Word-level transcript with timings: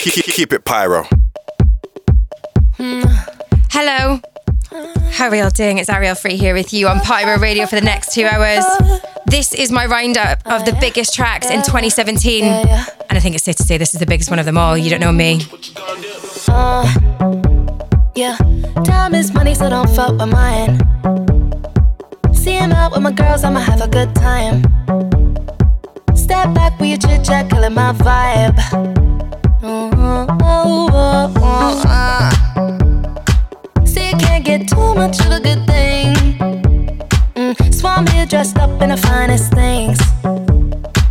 Keep 0.00 0.52
it 0.52 0.64
pyro. 0.66 1.06
Hello. 3.70 4.20
How 5.12 5.26
are 5.26 5.30
we 5.30 5.40
all 5.40 5.48
doing? 5.48 5.78
It's 5.78 5.88
Ariel 5.88 6.14
Free 6.14 6.36
here 6.36 6.52
with 6.52 6.74
you 6.74 6.86
on 6.88 7.00
Pyro 7.00 7.38
Radio 7.38 7.64
for 7.64 7.76
the 7.76 7.80
next 7.80 8.12
two 8.12 8.26
hours. 8.26 8.62
This 9.24 9.54
is 9.54 9.72
my 9.72 9.86
roundup 9.86 10.46
of 10.46 10.66
the 10.66 10.76
biggest 10.80 11.14
tracks 11.14 11.48
in 11.48 11.62
2017. 11.62 12.44
And 12.44 12.68
I 13.08 13.20
think 13.20 13.34
it's 13.36 13.44
safe 13.44 13.56
to 13.56 13.62
say 13.62 13.78
this 13.78 13.94
is 13.94 14.00
the 14.00 14.06
biggest 14.06 14.28
one 14.28 14.38
of 14.38 14.44
them 14.44 14.58
all. 14.58 14.76
You 14.76 14.90
don't 14.90 15.00
know 15.00 15.12
me. 15.12 15.40
Uh, 16.46 16.92
yeah, 18.14 18.36
time 18.84 19.14
is 19.14 19.32
money, 19.32 19.54
so 19.54 19.70
don't 19.70 19.88
fuck 19.96 20.18
with 20.18 20.28
mine. 20.28 20.78
Seeing 22.34 22.70
out 22.72 22.92
with 22.92 23.00
my 23.00 23.12
girls, 23.12 23.44
I'ma 23.44 23.60
have 23.60 23.80
a 23.80 23.88
good 23.88 24.14
time. 24.14 24.62
Step 26.14 26.52
back 26.54 26.78
with 26.78 26.90
your 26.90 26.98
chit 26.98 27.24
chat, 27.24 27.48
killing 27.48 27.72
my 27.72 27.92
vibe. 27.94 29.05
See, 33.84 34.10
you 34.10 34.16
can't 34.16 34.44
get 34.44 34.68
too 34.68 34.94
much 34.94 35.18
of 35.20 35.32
a 35.32 35.40
good 35.40 35.66
thing. 35.66 36.14
Mm, 37.34 37.74
Swan 37.74 38.06
here 38.06 38.26
dressed 38.26 38.58
up 38.58 38.80
in 38.80 38.90
the 38.90 38.96
finest 38.96 39.52
things. 39.52 39.98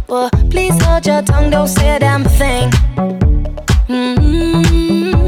Well, 0.07 0.29
please 0.49 0.81
hold 0.85 1.05
your 1.05 1.21
tongue, 1.21 1.49
don't 1.49 1.67
say 1.67 1.97
a 1.97 1.99
damn 1.99 2.23
thing. 2.23 2.69
Mm-hmm. 3.89 5.25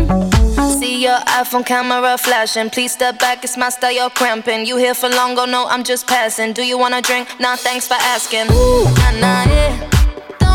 See 0.79 1.03
your 1.03 1.19
iPhone 1.19 1.65
camera 1.65 2.17
flashing. 2.17 2.69
Please 2.69 2.93
step 2.93 3.19
back, 3.19 3.43
it's 3.43 3.57
my 3.57 3.69
style, 3.69 3.91
you're 3.91 4.09
cramping. 4.09 4.65
You 4.65 4.77
here 4.77 4.93
for 4.93 5.09
long, 5.09 5.35
go 5.35 5.45
no, 5.45 5.67
I'm 5.67 5.83
just 5.83 6.07
passing. 6.07 6.53
Do 6.53 6.63
you 6.63 6.77
wanna 6.77 7.01
drink? 7.01 7.27
Nah, 7.41 7.57
thanks 7.57 7.87
for 7.87 7.95
asking. 7.95 8.47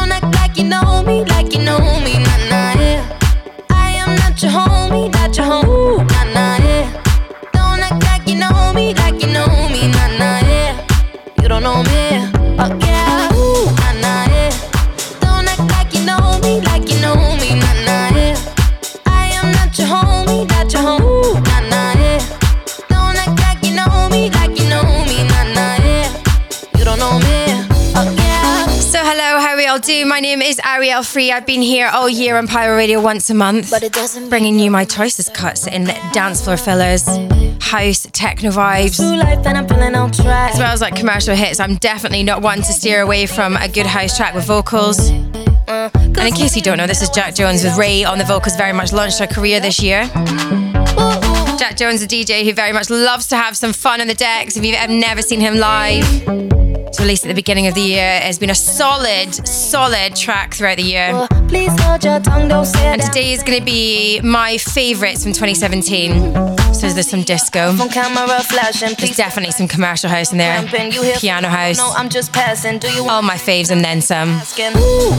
Don't 0.03 0.11
act 0.11 0.35
like 0.35 0.57
you 0.57 0.65
know 0.65 1.05
me, 1.05 1.23
like 1.27 1.53
you 1.55 1.63
know 1.63 1.79
me, 2.01 2.15
nah, 2.19 2.37
nah, 2.51 2.75
yeah. 2.75 3.19
I 3.71 3.91
am 3.91 4.17
not 4.17 4.43
your 4.43 4.51
homie, 4.51 5.13
not 5.13 5.37
your 5.37 5.47
home. 5.47 5.82
Hello, 29.73 29.81
how 29.81 29.87
are 29.87 29.89
we 29.89 29.93
all 29.93 30.01
doing? 30.03 30.09
My 30.09 30.21
name 30.21 30.43
is 30.43 30.61
Ariel 30.67 31.03
Free. 31.03 31.33
I've 31.33 31.47
been 31.47 31.63
here 31.63 31.89
all 31.91 32.07
year 32.07 32.37
on 32.37 32.47
Pyro 32.47 32.77
Radio 32.77 33.01
once 33.01 33.31
a 33.31 33.35
month, 33.35 33.71
But 33.71 33.83
it 33.83 33.95
doesn't 33.95 34.29
bringing 34.29 34.59
you 34.59 34.71
my 34.71 34.85
choicest 34.85 35.33
cuts 35.33 35.67
in 35.67 35.85
dance 36.13 36.43
floor 36.45 36.59
fillers, 36.59 37.07
house, 37.59 38.07
techno 38.13 38.51
vibes. 38.51 38.97
True 38.97 39.17
life 39.17 39.47
and 39.47 39.57
I'm 39.57 39.67
feeling 39.67 39.95
on 39.95 40.11
track. 40.13 40.53
as 40.53 40.59
well 40.59 40.73
as 40.73 40.83
like 40.83 40.95
commercial 40.95 41.35
hits. 41.35 41.59
I'm 41.59 41.77
definitely 41.77 42.23
not 42.23 42.43
one 42.43 42.59
to 42.59 42.65
steer 42.73 43.01
away 43.01 43.25
from 43.25 43.57
a 43.57 43.67
good 43.69 43.87
house 43.87 44.15
track 44.15 44.35
with 44.35 44.45
vocals. 44.45 45.11
Uh, 45.69 45.89
And 45.95 46.19
in 46.19 46.35
case 46.35 46.55
you 46.55 46.61
don't 46.61 46.77
know, 46.77 46.87
this 46.87 47.01
is 47.01 47.09
Jax 47.09 47.39
Jones 47.39 47.65
with 47.65 47.79
Raye 47.79 48.05
on 48.05 48.19
the 48.19 48.25
vocals. 48.25 48.57
Very 48.57 48.75
much 48.75 48.93
launched 48.93 49.21
her 49.21 49.27
career 49.27 49.59
this 49.59 49.81
year. 49.83 50.05
Jax 51.57 51.77
Jones, 51.79 52.03
a 52.03 52.07
DJ 52.07 52.45
who 52.45 52.53
very 52.53 52.75
much 52.75 52.91
loves 52.91 53.27
to 53.29 53.37
have 53.37 53.57
some 53.57 53.73
fun 53.73 54.03
on 54.03 54.07
the 54.07 54.15
decks. 54.15 54.57
If 54.59 54.65
you've 54.67 54.77
ever 54.77 54.93
never 54.93 55.23
seen 55.23 55.41
him 55.41 55.57
live, 55.57 56.05
it's 56.93 57.01
released 57.01 57.25
at 57.25 57.29
the 57.29 57.35
beginning 57.35 57.67
of 57.69 57.75
the 57.75 57.81
year. 57.81 58.17
It 58.17 58.23
has 58.25 58.39
been 58.39 58.51
a 58.51 58.55
solid, 58.55 59.35
solid 59.49 60.15
track 60.15 60.53
throughout 60.53 60.77
the 60.77 60.83
year. 60.83 61.27
Please 61.49 61.73
hold 61.81 62.05
your 62.05 62.21
tongue, 62.21 62.53
And 62.53 63.01
today 63.01 63.33
is 63.33 63.43
going 63.43 63.59
to 63.59 63.65
be 63.65 64.21
my 64.21 64.59
favourites 64.59 65.23
from 65.23 65.33
2017. 65.33 66.75
So 66.75 66.91
there's 66.91 67.09
some 67.09 67.23
disco. 67.23 67.73
Phone 67.73 67.89
camera 67.89 68.43
flashing, 68.43 68.89
There's 68.89 68.97
please 68.97 69.17
definitely 69.17 69.53
some 69.53 69.69
commercial 69.69 70.11
house 70.11 70.33
in 70.33 70.39
there. 70.39 70.59
cramping. 70.69 70.93
You 70.93 71.03
here 71.03 71.17
Piano 71.17 71.49
house. 71.49 71.79
No, 71.79 71.95
I'm 71.97 72.11
just 72.11 72.31
passing. 72.31 72.79
Do 72.79 72.93
you 72.93 73.09
All 73.09 73.23
my 73.23 73.37
faves 73.37 73.71
and 73.71 73.83
then 73.83 74.03
some. 74.03 74.43
Ooh, 74.77 75.19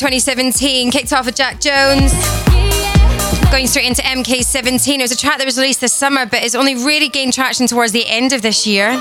2017, 0.00 0.90
kicked 0.90 1.12
off 1.12 1.26
with 1.26 1.34
Jax 1.34 1.62
Jones. 1.62 2.10
Going 3.50 3.66
straight 3.66 3.84
into 3.84 4.00
MK17. 4.00 4.96
It 4.96 5.02
was 5.02 5.12
a 5.12 5.16
track 5.16 5.36
that 5.36 5.44
was 5.44 5.58
released 5.58 5.82
this 5.82 5.92
summer, 5.92 6.24
but 6.24 6.42
it's 6.42 6.54
only 6.54 6.74
really 6.74 7.10
gained 7.10 7.34
traction 7.34 7.66
towards 7.66 7.92
the 7.92 8.08
end 8.08 8.32
of 8.32 8.40
this 8.40 8.66
year. 8.66 8.96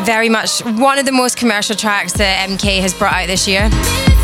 Very 0.00 0.30
much 0.30 0.64
one 0.64 0.98
of 0.98 1.04
the 1.04 1.12
most 1.12 1.36
commercial 1.36 1.76
tracks 1.76 2.14
that 2.14 2.48
MK 2.48 2.80
has 2.80 2.94
brought 2.94 3.12
out 3.12 3.26
this 3.26 3.46
year. 3.46 3.68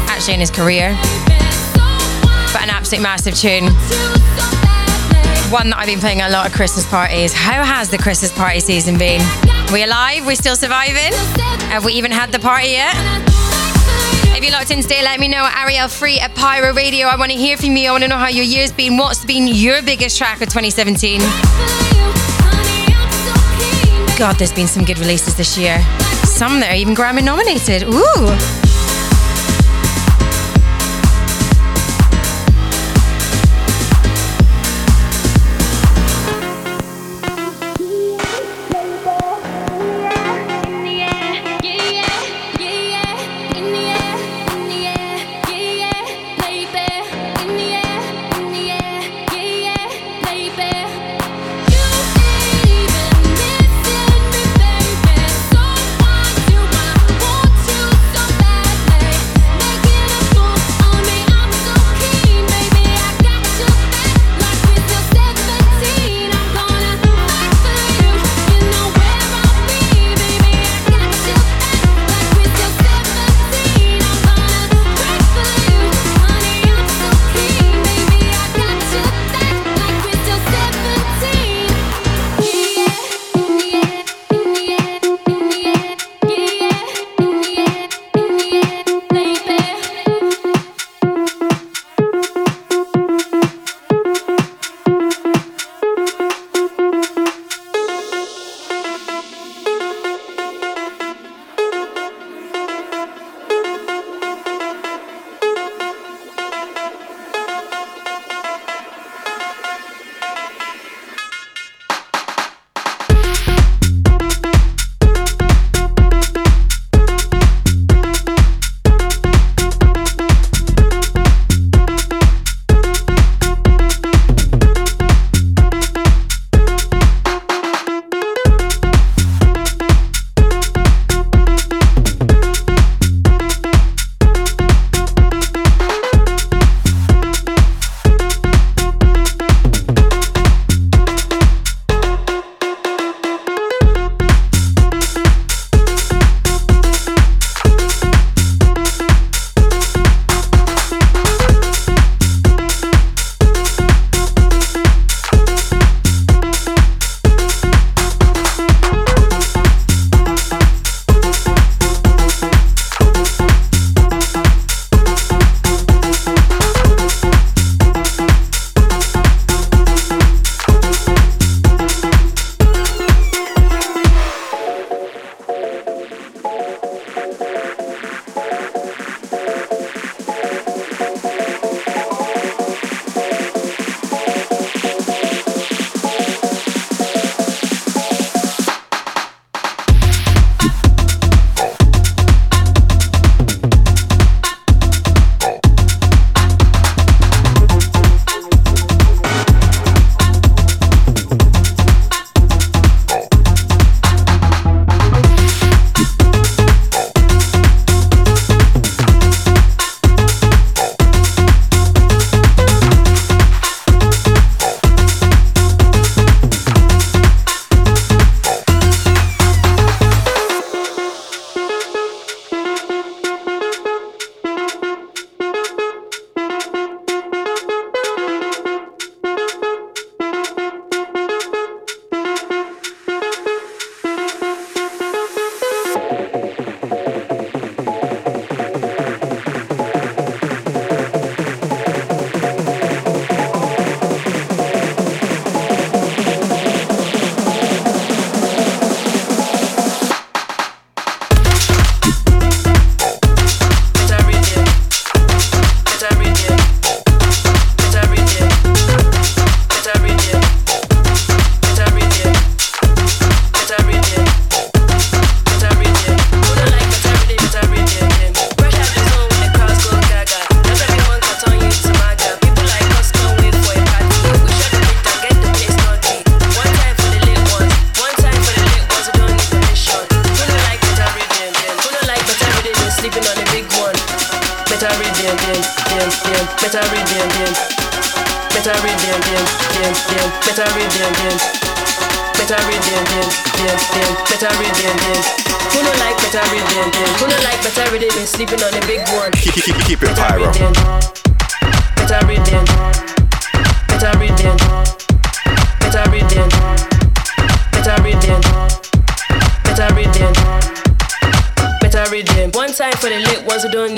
actually 0.08 0.32
in 0.32 0.40
his 0.40 0.50
career. 0.50 0.96
But 2.54 2.62
an 2.62 2.70
absolute 2.70 3.02
massive 3.02 3.34
tune. 3.34 3.64
One 5.52 5.68
that 5.68 5.76
I've 5.76 5.86
been 5.86 6.00
playing 6.00 6.22
a 6.22 6.30
lot 6.30 6.46
of 6.46 6.54
Christmas 6.54 6.88
parties. 6.88 7.34
How 7.34 7.62
has 7.62 7.90
the 7.90 7.98
Christmas 7.98 8.32
party 8.32 8.60
season 8.60 8.96
been? 8.96 9.20
We 9.70 9.82
alive? 9.82 10.24
We 10.24 10.34
still 10.34 10.56
surviving? 10.56 11.12
Have 11.68 11.84
we 11.84 11.92
even 11.92 12.10
had 12.10 12.32
the 12.32 12.38
party 12.38 12.68
yet? 12.68 13.35
If 14.36 14.42
you're 14.42 14.52
locked 14.52 14.70
in 14.70 14.82
today, 14.82 15.02
let 15.02 15.18
me 15.18 15.28
know 15.28 15.48
Ariel 15.56 15.88
Free 15.88 16.20
at 16.20 16.34
Pyro 16.34 16.74
Radio. 16.74 17.06
I 17.06 17.16
want 17.16 17.32
to 17.32 17.38
hear 17.38 17.56
from 17.56 17.74
you. 17.74 17.88
I 17.88 17.92
want 17.92 18.02
to 18.02 18.08
know 18.08 18.18
how 18.18 18.28
your 18.28 18.44
year's 18.44 18.70
been. 18.70 18.98
What's 18.98 19.24
been 19.24 19.46
your 19.46 19.80
biggest 19.80 20.18
track 20.18 20.42
of 20.42 20.50
2017? 20.50 21.20
God, 24.18 24.36
there's 24.36 24.52
been 24.52 24.68
some 24.68 24.84
good 24.84 24.98
releases 24.98 25.36
this 25.36 25.56
year. 25.56 25.80
Some 26.24 26.60
that 26.60 26.72
are 26.72 26.74
even 26.74 26.94
Grammy 26.94 27.24
nominated. 27.24 27.84
Ooh. 27.84 28.55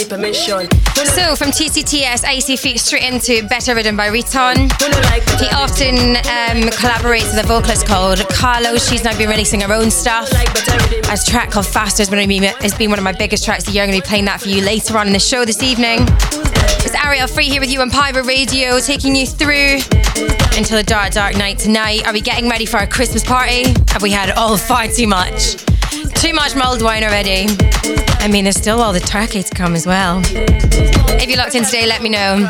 Permission. 0.09 0.69
So 0.95 1.37
from 1.37 1.49
TCTS, 1.49 2.25
Icy 2.25 2.57
Feet 2.57 2.81
straight 2.81 3.05
into 3.05 3.47
Better 3.49 3.75
Ridden 3.75 3.97
by 3.97 4.07
Riton. 4.07 4.71
He 5.38 5.49
often 5.55 6.17
um, 6.17 6.71
collaborates 6.73 7.35
with 7.35 7.45
a 7.45 7.47
vocalist 7.47 7.87
called 7.87 8.19
Kah-Lo. 8.31 8.79
She's 8.79 9.05
now 9.05 9.17
been 9.17 9.29
releasing 9.29 9.61
her 9.61 9.73
own 9.73 9.91
stuff. 9.91 10.31
A 10.33 11.17
track 11.27 11.50
called 11.50 11.67
Faster 11.67 12.03
has 12.03 12.11
been, 12.11 12.43
has 12.43 12.75
been 12.75 12.91
one 12.91 12.99
of 12.99 13.05
my 13.05 13.12
biggest 13.12 13.45
tracks 13.45 13.65
of 13.65 13.67
the 13.67 13.73
year. 13.73 13.83
I'm 13.83 13.91
going 13.91 14.00
to 14.00 14.05
be 14.05 14.09
playing 14.09 14.25
that 14.25 14.41
for 14.41 14.49
you 14.49 14.62
later 14.62 14.97
on 14.97 15.07
in 15.07 15.12
the 15.12 15.19
show 15.19 15.45
this 15.45 15.62
evening. 15.62 16.00
It's 16.81 16.95
Ariel 17.05 17.29
Free 17.29 17.49
here 17.49 17.61
with 17.61 17.71
you 17.71 17.81
on 17.81 17.91
Pyro 17.91 18.23
Radio, 18.25 18.81
taking 18.81 19.15
you 19.15 19.27
through 19.27 19.79
until 20.57 20.79
the 20.79 20.85
dark, 20.87 21.12
dark 21.12 21.37
night 21.37 21.59
tonight. 21.59 22.07
Are 22.07 22.12
we 22.12 22.21
getting 22.21 22.49
ready 22.49 22.67
for 22.67 22.79
our 22.79 22.87
Christmas 22.87 23.23
party? 23.23 23.75
Have 23.88 24.03
we 24.03 24.11
had 24.11 24.31
all 24.33 24.57
far 24.57 24.88
too 24.88 25.07
much? 25.07 25.57
Too 25.90 26.35
much 26.35 26.54
mulled 26.54 26.83
wine 26.83 27.02
already. 27.02 27.47
I 28.21 28.28
mean, 28.30 28.45
there's 28.45 28.57
still 28.57 28.80
all 28.80 28.92
the 28.92 29.00
turkey 29.00 29.42
to 29.42 29.54
come 29.54 29.75
as 29.75 29.87
well. 29.87 30.21
If 30.25 31.28
you're 31.28 31.38
locked 31.38 31.54
in 31.54 31.64
today, 31.64 31.87
let 31.87 32.02
me 32.02 32.09
know. 32.09 32.45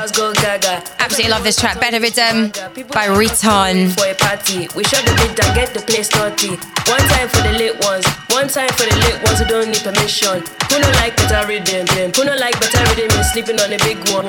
Absolutely 0.99 1.31
love 1.31 1.45
this 1.45 1.57
track. 1.57 1.81
Better 1.81 2.01
Rhythm 2.01 2.51
by 2.93 3.07
Riton. 3.07 3.91
For 3.91 4.07
a 4.07 4.15
party, 4.15 4.69
we 4.75 4.85
shut 4.85 5.05
the 5.05 5.13
beat 5.21 5.39
and 5.45 5.55
get 5.55 5.73
the 5.73 5.81
place 5.81 6.11
naughty. 6.15 6.57
One 6.91 7.05
time 7.13 7.29
for 7.29 7.43
the 7.43 7.53
lit 7.53 7.85
ones, 7.85 8.07
one 8.35 8.49
time 8.49 8.71
for 8.71 8.85
the 8.85 8.97
lit 8.97 9.23
ones 9.23 9.39
who 9.39 9.45
don't 9.47 9.69
need 9.69 9.83
permission. 9.83 10.43
Who 10.71 10.81
no 10.81 10.91
like 10.99 11.17
better 11.17 11.47
rhythm? 11.47 11.87
Who 12.17 12.25
no 12.25 12.35
like 12.37 12.59
better 12.61 12.83
rhythm 12.95 13.23
sleeping 13.33 13.61
on 13.61 13.73
a 13.73 13.79
big 13.79 13.99
one. 14.11 14.27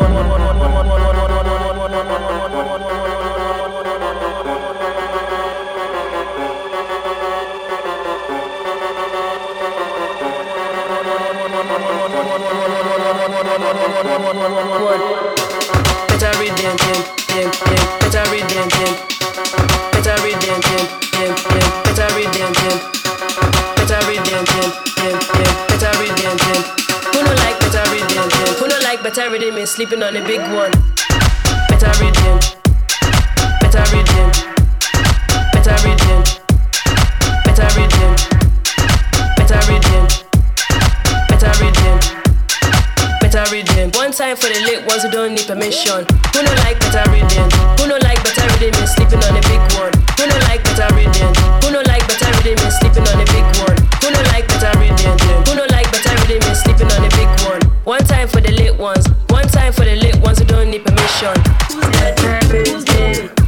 Sleeping 29.79 30.03
on 30.03 30.13
a 30.13 30.25
big 30.25 30.41
one. 30.51 30.71
Better 31.69 31.91
rhythm, 32.03 32.39
better 33.61 33.83
rhythm, 33.95 34.31
better 35.53 35.87
rhythm, 35.87 36.38
One 44.09 44.17
time 44.17 44.35
for 44.37 44.49
the 44.49 44.65
lit 44.65 44.81
ones 44.89 45.03
who 45.05 45.11
don't 45.11 45.37
need 45.37 45.45
permission. 45.45 46.01
Who 46.33 46.41
no 46.41 46.49
like 46.65 46.81
better 46.81 47.05
rhythm? 47.13 47.45
Who 47.77 47.85
no 47.85 47.93
like 48.01 48.17
better 48.25 48.41
rhythm 48.57 48.73
is 48.81 48.89
sleeping 48.97 49.21
on 49.21 49.37
a 49.37 49.41
big 49.45 49.61
one. 49.77 49.93
Who 50.17 50.25
no 50.25 50.33
like 50.49 50.65
better 50.65 50.89
rhythm? 50.97 51.29
Who 51.61 51.69
no 51.69 51.85
like 51.85 52.01
better 52.09 52.33
rhythm 52.41 52.57
is 52.65 52.73
sleeping 52.81 53.05
on 53.05 53.21
a 53.21 53.25
big 53.29 53.45
one. 53.61 53.77
Who 54.01 54.09
no 54.09 54.21
like 54.33 54.49
better 54.49 54.73
rhythm? 54.81 55.13
Who 55.45 55.61
no 55.61 55.65
like 55.69 55.93
better 55.93 56.09
rhythm 56.25 56.41
is 56.49 56.57
sleeping 56.57 56.89
on 56.89 57.05
a 57.05 57.09
big 57.13 57.29
one. 57.45 57.61
One 57.85 58.01
time 58.01 58.27
for 58.27 58.41
the 58.41 58.49
lit 58.49 58.73
ones. 58.81 59.05
One 59.29 59.45
time 59.45 59.73
for 59.73 59.85
the 59.85 59.93
lit 59.93 60.17
ones 60.25 60.39
who 60.39 60.45
don't 60.45 60.73
need 60.73 60.81
permission. 60.81 61.37
Better 62.01 62.41
rhythm. 62.49 62.81
Better 62.89 63.38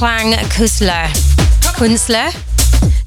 Klang 0.00 0.32
Kusler. 0.48 1.08
Kunstler. 1.76 2.32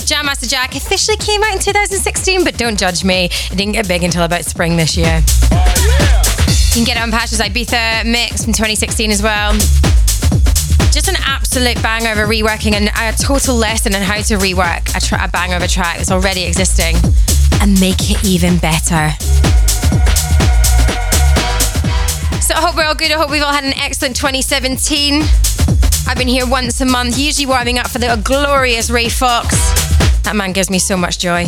Jam 0.06 0.28
Master 0.28 0.46
Jack 0.46 0.76
officially 0.76 1.18
came 1.18 1.42
out 1.42 1.54
in 1.54 1.58
2016, 1.58 2.44
but 2.44 2.56
don't 2.56 2.78
judge 2.78 3.04
me. 3.04 3.26
It 3.26 3.58
didn't 3.58 3.72
get 3.72 3.88
big 3.88 4.04
until 4.04 4.22
about 4.22 4.46
spring 4.46 4.78
this 4.78 4.96
year. 4.96 5.24
You 5.26 6.76
can 6.76 6.84
get 6.84 6.98
it 6.98 7.02
on 7.02 7.10
Patches 7.10 7.40
Ibiza 7.40 8.06
mix 8.06 8.44
from 8.44 8.54
2016 8.54 9.10
as 9.10 9.24
well. 9.24 9.54
Just 10.94 11.08
an 11.10 11.16
absolute 11.26 11.82
banger 11.82 12.12
of 12.12 12.20
a 12.20 12.32
reworking 12.32 12.74
and 12.74 12.92
a 12.96 13.18
total 13.18 13.56
lesson 13.56 13.96
on 13.96 14.04
how 14.04 14.22
to 14.22 14.36
rework 14.36 14.96
a, 14.96 15.02
tra- 15.02 15.24
a 15.24 15.28
banger 15.30 15.56
of 15.56 15.64
a 15.64 15.68
track 15.68 15.98
that's 15.98 16.12
already 16.12 16.44
existing 16.44 16.96
and 17.60 17.80
make 17.80 18.12
it 18.12 18.24
even 18.24 18.60
better. 18.60 19.10
So 22.40 22.54
I 22.54 22.62
hope 22.62 22.76
we're 22.76 22.86
all 22.86 22.94
good. 22.94 23.12
I 23.12 23.18
hope 23.18 23.32
we've 23.32 23.42
all 23.42 23.52
had 23.52 23.64
an 23.64 23.74
excellent 23.80 24.16
2017. 24.16 25.24
I've 26.06 26.18
been 26.18 26.28
here 26.28 26.46
once 26.46 26.82
a 26.82 26.86
month, 26.86 27.18
usually 27.18 27.46
warming 27.46 27.80
up 27.80 27.88
for 27.88 27.98
the 27.98 28.20
glorious 28.24 28.90
Ray 28.90 29.10
Fox. 29.10 29.56
That 30.24 30.36
man 30.36 30.52
gives 30.52 30.70
me 30.70 30.78
so 30.78 30.98
much 30.98 31.18
joy. 31.18 31.46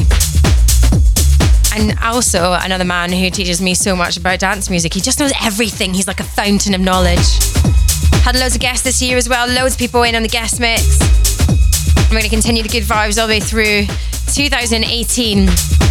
And 1.75 1.97
also 2.01 2.53
another 2.53 2.85
man 2.85 3.11
who 3.11 3.29
teaches 3.29 3.61
me 3.61 3.73
so 3.73 3.95
much 3.95 4.17
about 4.17 4.39
dance 4.39 4.69
music. 4.69 4.93
He 4.93 5.01
just 5.01 5.19
knows 5.19 5.33
everything. 5.43 5.93
He's 5.93 6.07
like 6.07 6.21
a 6.21 6.23
fountain 6.23 6.73
of 6.73 6.81
knowledge. 6.81 7.37
Had 8.23 8.35
loads 8.37 8.55
of 8.55 8.61
guests 8.61 8.83
this 8.83 9.01
year 9.01 9.17
as 9.17 9.27
well. 9.27 9.47
Loads 9.47 9.75
of 9.75 9.79
people 9.79 10.03
in 10.03 10.15
on 10.15 10.23
the 10.23 10.29
guest 10.29 10.59
mix. 10.59 10.99
I'm 11.97 12.11
going 12.11 12.23
to 12.23 12.29
continue 12.29 12.63
the 12.63 12.69
good 12.69 12.83
vibes 12.83 13.19
all 13.19 13.27
the 13.27 13.33
way 13.33 13.39
through 13.39 13.85
2018. 14.33 15.84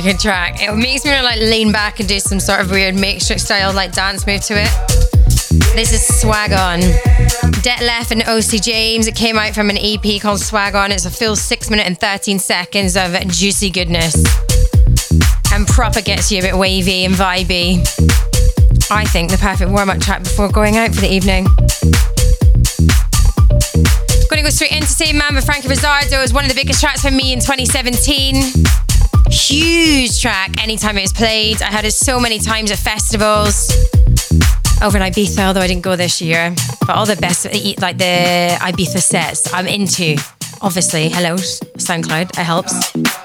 A 0.00 0.02
good 0.02 0.18
track. 0.18 0.62
It 0.62 0.74
makes 0.76 1.04
me 1.04 1.10
like 1.20 1.40
lean 1.40 1.72
back 1.72 2.00
and 2.00 2.08
do 2.08 2.18
some 2.20 2.40
sort 2.40 2.60
of 2.60 2.70
weird 2.70 2.94
matrix 2.94 3.44
style 3.44 3.74
like 3.74 3.92
dance 3.92 4.26
move 4.26 4.42
to 4.46 4.54
it. 4.56 4.70
This 5.74 5.92
is 5.92 6.20
Swag 6.22 6.52
On. 6.52 6.80
Detlef 7.60 8.10
and 8.10 8.22
OC 8.22 8.62
James. 8.62 9.06
It 9.06 9.14
came 9.14 9.38
out 9.38 9.52
from 9.52 9.68
an 9.68 9.76
EP 9.76 10.22
called 10.22 10.40
Swag 10.40 10.74
On. 10.74 10.90
It's 10.90 11.04
a 11.04 11.10
full 11.10 11.36
six 11.36 11.68
minute 11.68 11.86
and 11.86 12.00
13 12.00 12.38
seconds 12.38 12.96
of 12.96 13.12
juicy 13.28 13.68
goodness. 13.68 14.14
And 15.52 15.66
proper 15.66 16.00
gets 16.00 16.32
you 16.32 16.38
a 16.38 16.42
bit 16.42 16.56
wavy 16.56 17.04
and 17.04 17.12
vibey. 17.12 17.80
I 18.90 19.04
think 19.04 19.30
the 19.30 19.38
perfect 19.38 19.70
warm 19.70 19.90
up 19.90 20.00
track 20.00 20.22
before 20.22 20.48
going 20.48 20.78
out 20.78 20.94
for 20.94 21.02
the 21.02 21.12
evening. 21.12 21.44
Gonna 24.30 24.42
go 24.42 24.48
straight 24.48 24.72
into 24.72 25.14
Man 25.14 25.34
with 25.34 25.44
Frankie 25.44 25.68
Rizardo. 25.68 26.24
is 26.24 26.32
one 26.32 26.44
of 26.44 26.48
the 26.48 26.56
biggest 26.56 26.80
tracks 26.80 27.02
for 27.02 27.10
me 27.10 27.34
in 27.34 27.40
2017. 27.40 28.89
Huge 29.50 30.20
track 30.20 30.62
anytime 30.62 30.96
it 30.96 31.02
was 31.02 31.12
played. 31.12 31.60
I 31.60 31.72
heard 31.72 31.84
it 31.84 31.90
so 31.90 32.20
many 32.20 32.38
times 32.38 32.70
at 32.70 32.78
festivals. 32.78 33.68
Over 34.80 34.96
in 34.96 35.02
Ibiza, 35.02 35.44
although 35.44 35.60
I 35.60 35.66
didn't 35.66 35.82
go 35.82 35.96
this 35.96 36.22
year. 36.22 36.54
But 36.86 36.90
all 36.90 37.04
the 37.04 37.16
best, 37.16 37.46
like 37.80 37.98
the 37.98 38.56
Ibiza 38.60 39.00
sets, 39.02 39.52
I'm 39.52 39.66
into. 39.66 40.16
Obviously, 40.62 41.08
hello, 41.08 41.34
SoundCloud, 41.34 42.38
it 42.38 42.44
helps. 42.44 43.19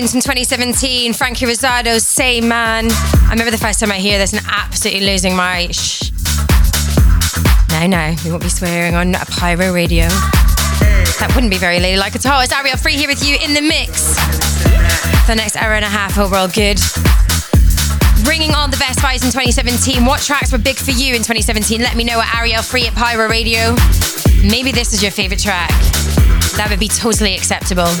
Tunes 0.00 0.12
from 0.12 0.20
2017. 0.22 1.12
Frankie 1.12 1.44
Rizardo's 1.44 2.06
Say 2.06 2.40
Man. 2.40 2.88
I 2.90 3.28
remember 3.32 3.50
the 3.50 3.58
first 3.58 3.80
time 3.80 3.92
I 3.92 3.96
hear 3.96 4.16
this 4.16 4.32
and 4.32 4.40
absolutely 4.48 5.04
losing 5.04 5.36
my 5.36 5.68
shh. 5.72 6.10
No, 7.68 7.86
no, 7.86 8.14
we 8.24 8.30
won't 8.30 8.42
be 8.42 8.48
swearing 8.48 8.94
on 8.94 9.14
a 9.14 9.26
pyro 9.26 9.74
radio. 9.74 10.04
That 11.20 11.30
wouldn't 11.34 11.50
be 11.50 11.58
very 11.58 11.80
ladylike 11.80 12.16
at 12.16 12.24
all. 12.24 12.40
It's 12.40 12.50
Ariel 12.50 12.78
Free 12.78 12.96
here 12.96 13.08
with 13.08 13.22
you 13.22 13.36
in 13.44 13.52
the 13.52 13.60
mix. 13.60 14.16
For 15.20 15.32
the 15.32 15.36
next 15.36 15.56
hour 15.56 15.74
and 15.74 15.84
a 15.84 15.88
half, 15.88 16.14
hope 16.14 16.30
we're 16.30 16.38
all 16.38 16.48
good. 16.48 16.80
Bringing 18.24 18.54
on 18.54 18.70
the 18.70 18.78
best 18.78 19.00
vibes 19.00 19.22
in 19.22 19.28
2017. 19.28 20.06
What 20.06 20.22
tracks 20.22 20.50
were 20.50 20.56
big 20.56 20.76
for 20.76 20.92
you 20.92 21.14
in 21.14 21.20
2017? 21.20 21.82
Let 21.82 21.94
me 21.94 22.04
know 22.04 22.22
at 22.22 22.34
Ariel 22.36 22.62
Free 22.62 22.86
at 22.86 22.94
Pyro 22.94 23.28
Radio. 23.28 23.76
Maybe 24.48 24.72
this 24.72 24.94
is 24.94 25.02
your 25.02 25.12
favorite 25.12 25.40
track. 25.40 25.68
That 26.56 26.68
would 26.70 26.80
be 26.80 26.88
totally 26.88 27.34
acceptable. 27.34 27.92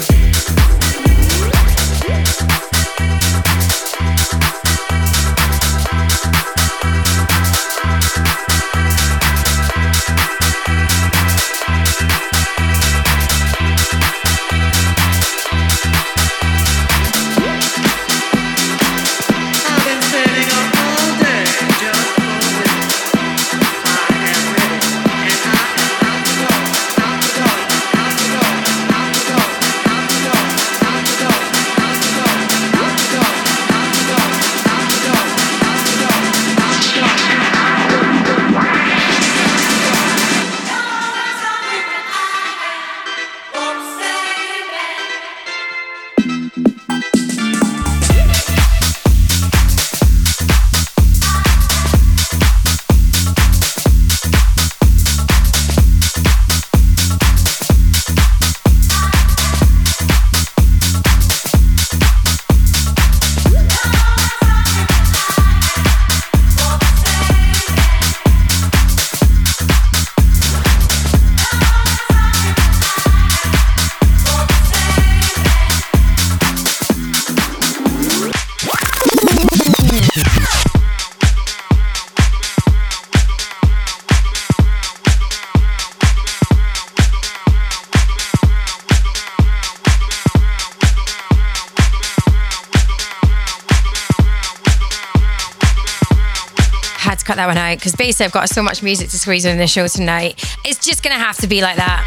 because 97.80 97.96
basically 97.96 98.26
I've 98.26 98.32
got 98.32 98.50
so 98.50 98.62
much 98.62 98.82
music 98.82 99.08
to 99.08 99.18
squeeze 99.18 99.46
in 99.46 99.56
the 99.58 99.66
show 99.66 99.88
tonight. 99.88 100.44
It's 100.64 100.84
just 100.84 101.02
going 101.02 101.16
to 101.16 101.18
have 101.18 101.38
to 101.38 101.48
be 101.48 101.62
like 101.62 101.76
that. 101.76 102.04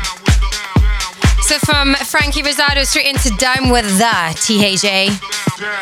So 1.42 1.58
from 1.60 1.96
Frankie 1.96 2.44
Rizardo 2.44 2.86
straight 2.86 3.08
into 3.08 3.30
Down 3.38 3.70
With 3.70 3.86
The 3.98 4.34
THA. 4.36 5.34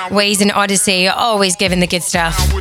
Waze 0.10 0.42
and 0.42 0.52
Odyssey, 0.52 1.08
always 1.08 1.56
giving 1.56 1.80
the 1.80 1.88
good 1.88 2.04
stuff. 2.04 2.61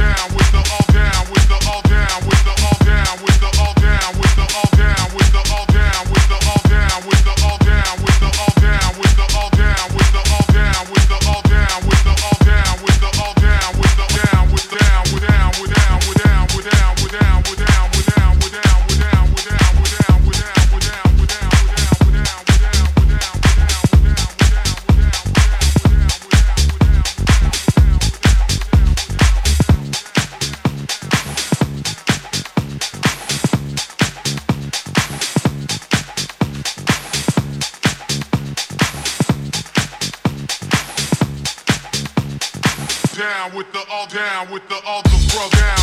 down 44.13 44.51
with 44.51 44.67
the 44.67 44.75
other 44.85 45.09
brother. 45.29 45.80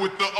with 0.00 0.18
the 0.18 0.39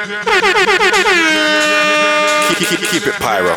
Keep, 0.00 0.08
keep, 2.88 3.04
it 3.06 3.12
pyro. 3.20 3.52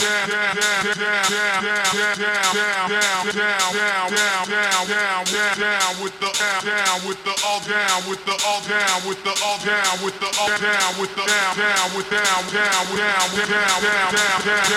down 5.64 6.04
with 6.04 6.14
the 6.14 6.20
all 6.36 6.42
down 6.60 7.08
with 7.08 7.24
the 7.24 7.32
all 7.48 7.62
down 7.64 8.04
with 8.10 8.26
the 8.26 8.36
all 8.44 8.60
down 8.60 8.92
with 10.04 10.20
the 10.20 10.28
all 10.40 10.52
down 10.60 11.00
with 11.00 11.16
the 11.16 11.24
down 11.24 11.56
down 11.56 11.96
with 11.96 12.12
down 12.12 12.44
down 12.52 12.84
down 12.84 12.94
down 12.94 13.44
down 13.54 14.14
down 14.14 14.14
down 14.14 14.24
down 14.24 14.44
down 14.44 14.44
down 14.44 14.44
down 14.44 14.64
down 14.64 14.66
down 14.68 14.68
down 14.70 14.74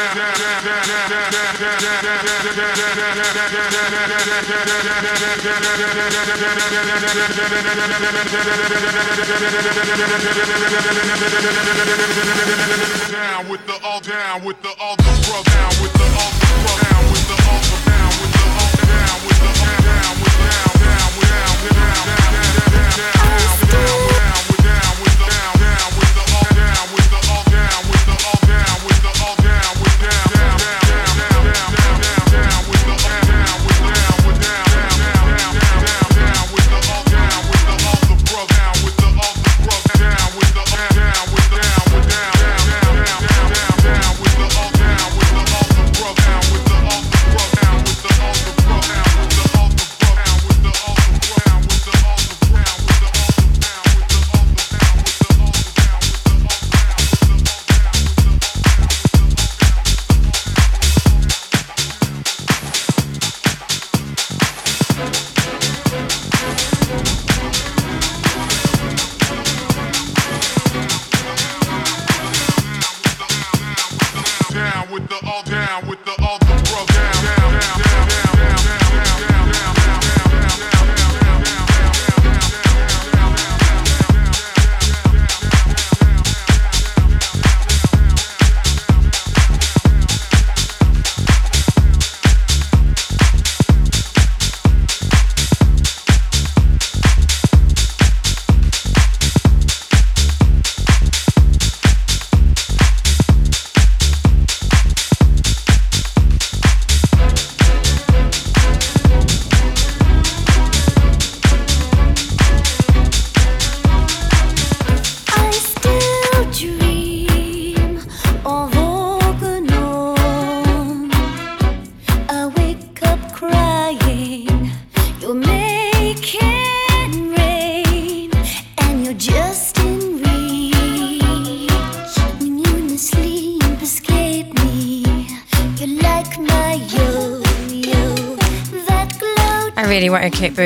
down 11.43 11.56
down 11.57 13.49
with 13.49 13.65
the 13.67 13.73
all 13.83 14.01
down 14.01 14.45
with 14.45 14.61
the 14.61 14.69
all 14.79 14.95
the 14.97 15.09
bro 15.25 15.41
down 15.41 15.73
with 15.81 15.93
the 15.97 16.05
all 16.05 16.29
the 16.37 16.53
bro 16.61 16.77
down 16.85 17.01
with 17.09 17.25
the 17.25 17.37
all 17.49 17.65
the 17.65 17.81
down 17.89 18.13
with 18.21 18.29
the 18.29 18.45
all 18.45 18.69
down 18.93 19.17
with 19.25 19.41
the 19.41 19.49
all 19.57 19.81
down 19.81 20.13
with 20.21 20.37
down 20.37 20.77
down 20.77 21.09
with 21.17 21.33
down 21.33 21.57
down 21.57 21.57
down 21.57 21.97
down 21.97 22.13
down 22.13 22.69
down 22.69 23.01
down 23.17 23.89
down 24.13 24.37
with 24.47 24.61
down 24.69 24.93
with 25.01 25.17
the 25.17 25.25
down 25.33 25.57
down 25.57 25.89
with 25.97 26.13
the 26.13 26.25
all 26.37 26.45
down 26.53 26.85
with 26.93 27.09
the 27.09 27.21
all 27.33 27.45
down 27.49 27.81
with 27.89 28.05
the 28.05 28.17
all 28.29 28.41
down 28.45 28.77
with 28.85 29.01
the 29.01 29.13
all 29.25 29.37
down 29.41 29.76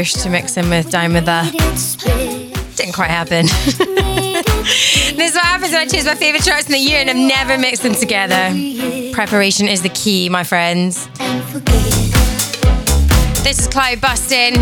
to 0.05 0.31
mix 0.31 0.57
in 0.57 0.71
with 0.71 0.87
with 0.87 1.27
the. 1.27 1.43
Didn't 2.77 2.95
quite 2.95 3.11
happen. 3.11 3.47
this 5.15 5.31
is 5.31 5.35
what 5.35 5.45
happens 5.45 5.73
when 5.73 5.83
I 5.83 5.87
choose 5.87 6.07
my 6.07 6.15
favourite 6.15 6.43
charts 6.43 6.67
in 6.67 6.73
the 6.73 6.79
year 6.79 7.01
and 7.01 7.11
I've 7.11 7.17
never 7.17 7.59
mixed 7.59 7.83
them 7.83 7.95
together. 7.95 8.51
Preparation 9.13 9.69
is 9.69 9.83
the 9.83 9.91
key, 9.91 10.31
my 10.31 10.43
friends. 10.43 11.07
This 13.45 13.59
is 13.59 13.67
Cloud 13.69 14.01
Busting. 14.01 14.55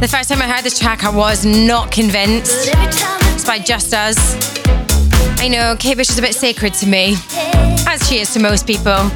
The 0.00 0.08
first 0.10 0.28
time 0.28 0.42
I 0.42 0.48
heard 0.48 0.64
this 0.64 0.78
track, 0.78 1.04
I 1.04 1.14
was 1.14 1.44
not 1.44 1.92
convinced. 1.92 2.70
It's 3.34 3.44
by 3.44 3.60
Just 3.60 3.94
Us. 3.94 4.18
I 5.38 5.46
know 5.46 5.76
Kate 5.78 5.96
Bush 5.96 6.10
is 6.10 6.18
a 6.18 6.22
bit 6.22 6.34
sacred 6.34 6.74
to 6.74 6.88
me, 6.88 7.14
as 7.86 8.08
she 8.08 8.18
is 8.18 8.32
to 8.34 8.40
most 8.40 8.66
people. 8.66 9.10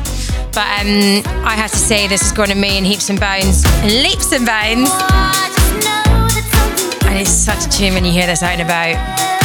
But 0.58 0.80
um, 0.80 1.22
I 1.46 1.54
have 1.54 1.70
to 1.70 1.76
say, 1.76 2.08
this 2.08 2.20
is 2.20 2.32
going 2.32 2.48
to 2.48 2.56
me 2.56 2.78
in 2.78 2.84
heaps 2.84 3.10
and 3.10 3.20
bounds, 3.20 3.64
leaps 3.84 4.32
and 4.32 4.44
bounds. 4.44 4.90
I 4.92 5.52
just 5.54 5.74
know 5.74 6.26
that 6.26 6.90
something 6.90 7.08
And 7.08 7.16
it's 7.16 7.30
such 7.30 7.64
a 7.64 7.68
tune 7.68 7.94
when 7.94 8.04
you 8.04 8.10
hear 8.10 8.26
this 8.26 8.42
out 8.42 8.58
and 8.58 8.62
about. 8.62 9.37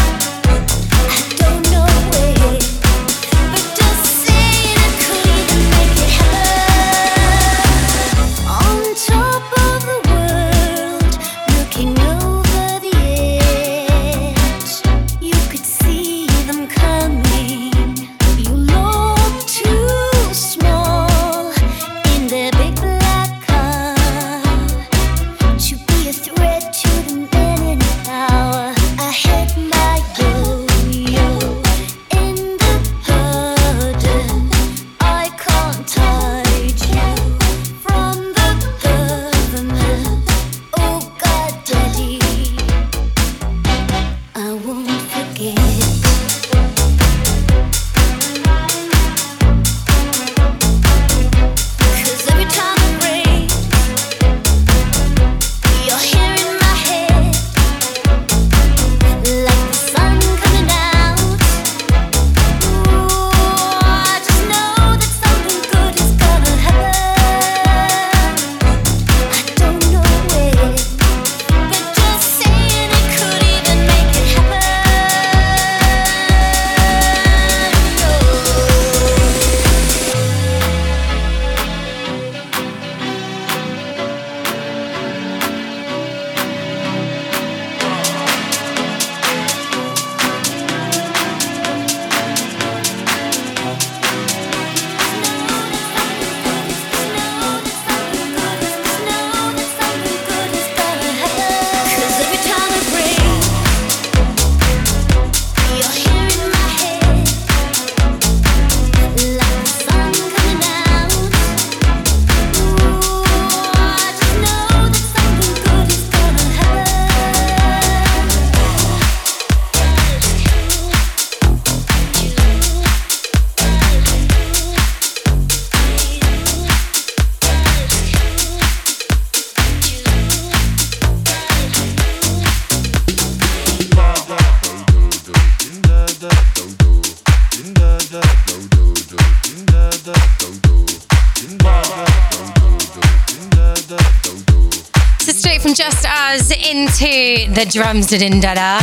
The 147.54 147.66
drums 147.66 148.08
da 148.08 148.18
din 148.18 148.39
da 148.39 148.56
da. 148.56 148.80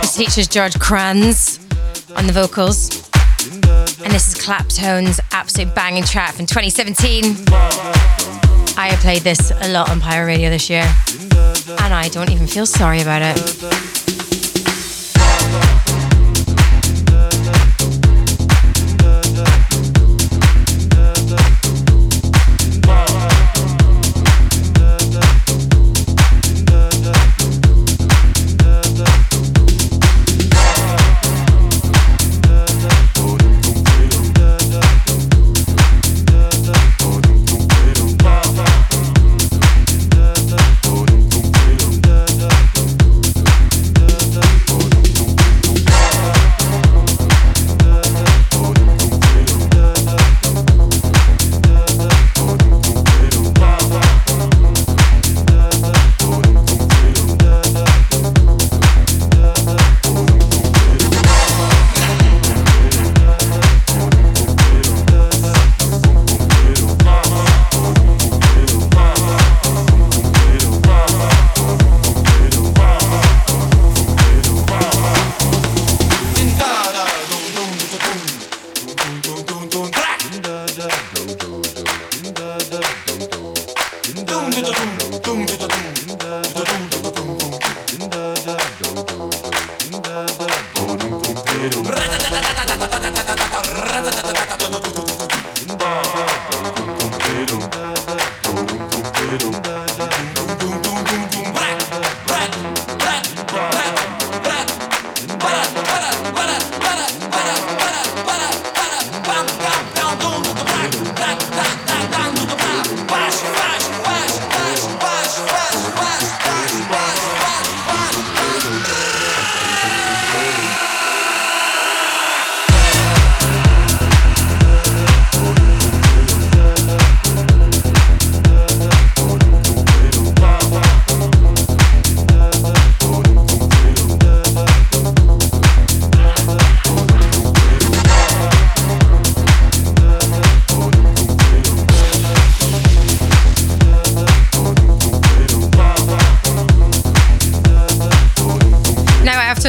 This 0.00 0.16
features 0.16 0.46
George 0.46 0.78
Kranz 0.78 1.58
on 2.16 2.26
the 2.26 2.32
vocals. 2.32 3.08
And 4.02 4.12
this 4.12 4.28
is 4.28 4.34
Claptone's 4.34 5.20
absolute 5.32 5.74
banging 5.74 6.04
track 6.04 6.34
from 6.34 6.46
2017. 6.46 7.36
I 8.76 8.88
have 8.88 9.00
played 9.00 9.22
this 9.22 9.52
a 9.62 9.68
lot 9.72 9.90
on 9.90 10.00
Pyro 10.00 10.26
Radio 10.26 10.50
this 10.50 10.68
year. 10.68 10.84
And 11.80 11.94
I 11.94 12.08
don't 12.10 12.30
even 12.30 12.46
feel 12.46 12.66
sorry 12.66 13.00
about 13.00 13.22
it. 13.22 13.83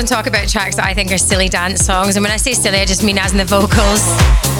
Talk 0.05 0.27
about 0.27 0.47
tracks 0.47 0.75
that 0.75 0.85
I 0.85 0.93
think 0.93 1.11
are 1.11 1.17
silly 1.17 1.49
dance 1.49 1.83
songs, 1.83 2.15
and 2.15 2.23
when 2.23 2.31
I 2.31 2.37
say 2.37 2.53
silly, 2.53 2.77
I 2.77 2.85
just 2.85 3.03
mean 3.03 3.17
as 3.17 3.31
in 3.31 3.37
the 3.37 3.43
vocals. 3.43 4.05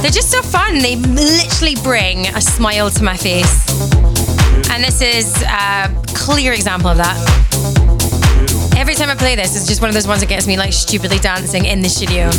They're 0.02 0.12
just 0.12 0.32
so 0.32 0.42
fun. 0.42 0.80
They 0.80 0.96
literally 0.96 1.76
bring 1.84 2.28
a 2.28 2.42
smile 2.42 2.90
to 2.90 3.04
my 3.04 3.16
face, 3.16 3.70
and 4.70 4.84
this 4.84 5.02
is 5.02 5.42
a 5.44 5.94
clear 6.08 6.52
example 6.52 6.90
of 6.90 6.98
that. 6.98 7.16
Every 8.76 8.96
time 8.96 9.10
I 9.10 9.16
play 9.16 9.36
this, 9.36 9.56
it's 9.56 9.68
just 9.68 9.82
one 9.82 9.90
of 9.90 9.94
those 9.94 10.08
ones 10.08 10.22
that 10.22 10.30
gets 10.30 10.48
me 10.48 10.58
like 10.58 10.74
stupidly 10.74 11.20
dancing 11.20 11.66
in 11.66 11.80
the 11.82 11.90
studio. 11.90 12.30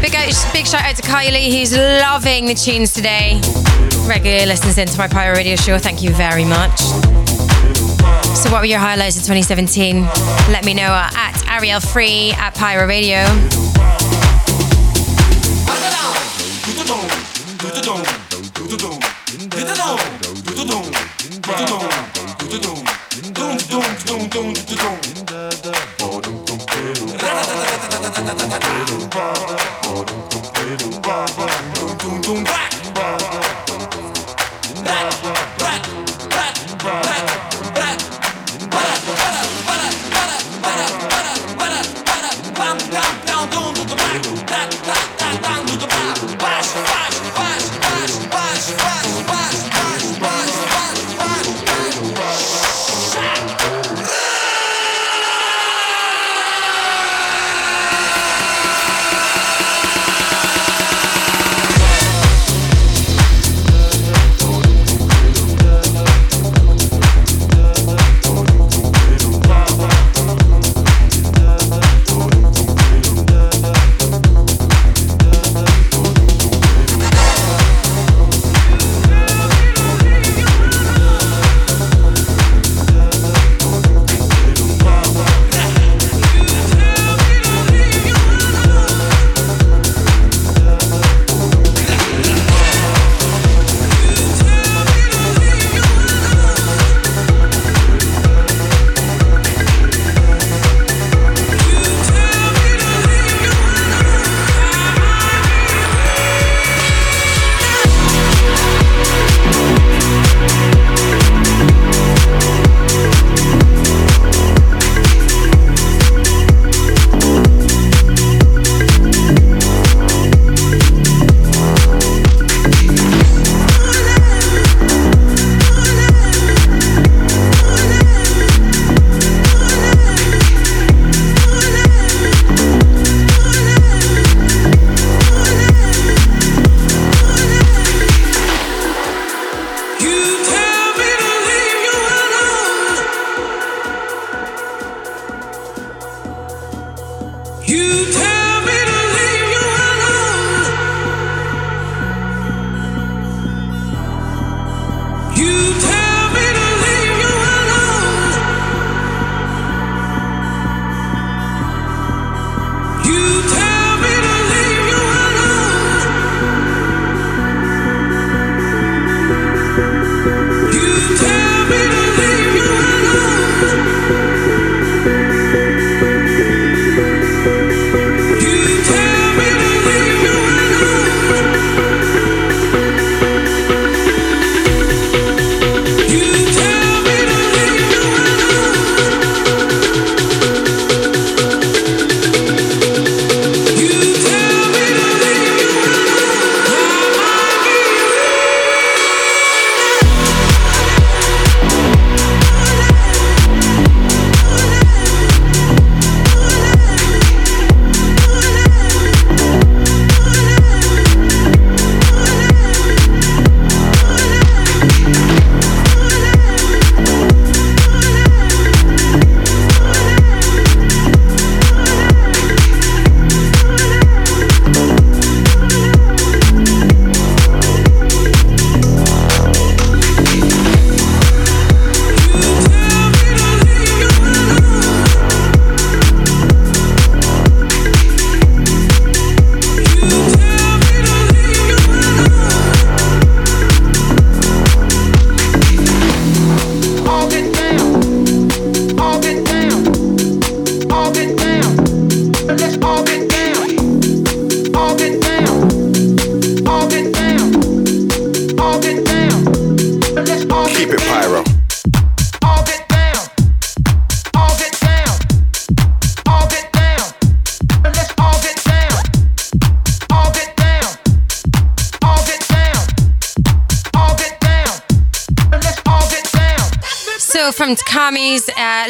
Big, 0.00 0.16
out, 0.16 0.32
big 0.52 0.66
shout 0.66 0.82
out 0.82 0.96
to 0.96 1.02
Kylie, 1.02 1.52
who's 1.56 1.76
loving 1.76 2.46
the 2.46 2.54
tunes 2.54 2.92
today. 2.94 3.38
Regularly 4.08 4.46
listens 4.46 4.78
into 4.78 4.96
my 4.98 5.06
Pyro 5.06 5.36
Radio 5.36 5.56
show. 5.56 5.78
Thank 5.78 6.02
you 6.02 6.10
very 6.14 6.44
much. 6.44 6.80
So, 8.38 8.52
what 8.52 8.60
were 8.60 8.66
your 8.66 8.78
highlights 8.78 9.16
of 9.16 9.24
2017? 9.24 10.02
Let 10.52 10.64
me 10.64 10.72
know 10.72 10.82
at 10.82 11.42
Ariel 11.50 11.80
Free 11.80 12.30
at 12.38 12.54
Pyro 12.54 12.86
Radio. 12.86 13.18